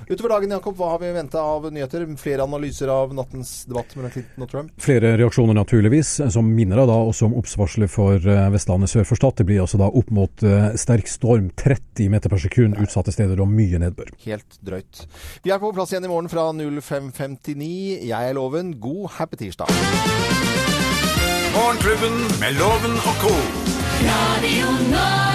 [0.07, 2.07] Utover dagen, Jakob, hva har vi venta av nyheter?
[2.21, 4.71] Flere analyser av nattens debatt mellom Clinton og Trump?
[4.79, 9.41] Flere reaksjoner naturligvis, som minner da også om obs-varselet for eh, Vestlandet sør for Stad.
[9.41, 13.41] Det blir altså da opp mot eh, sterk storm, 30 meter per sekund utsatte steder
[13.41, 14.11] og mye nedbør.
[14.25, 15.05] Helt drøyt.
[15.43, 18.05] Vi er på plass igjen i morgen fra 05.59.
[18.05, 18.75] Jeg er Loven.
[18.79, 19.71] God happy tirsdag.
[21.55, 23.33] Morgenklubben med Loven og co.
[24.05, 25.34] Radio Norge.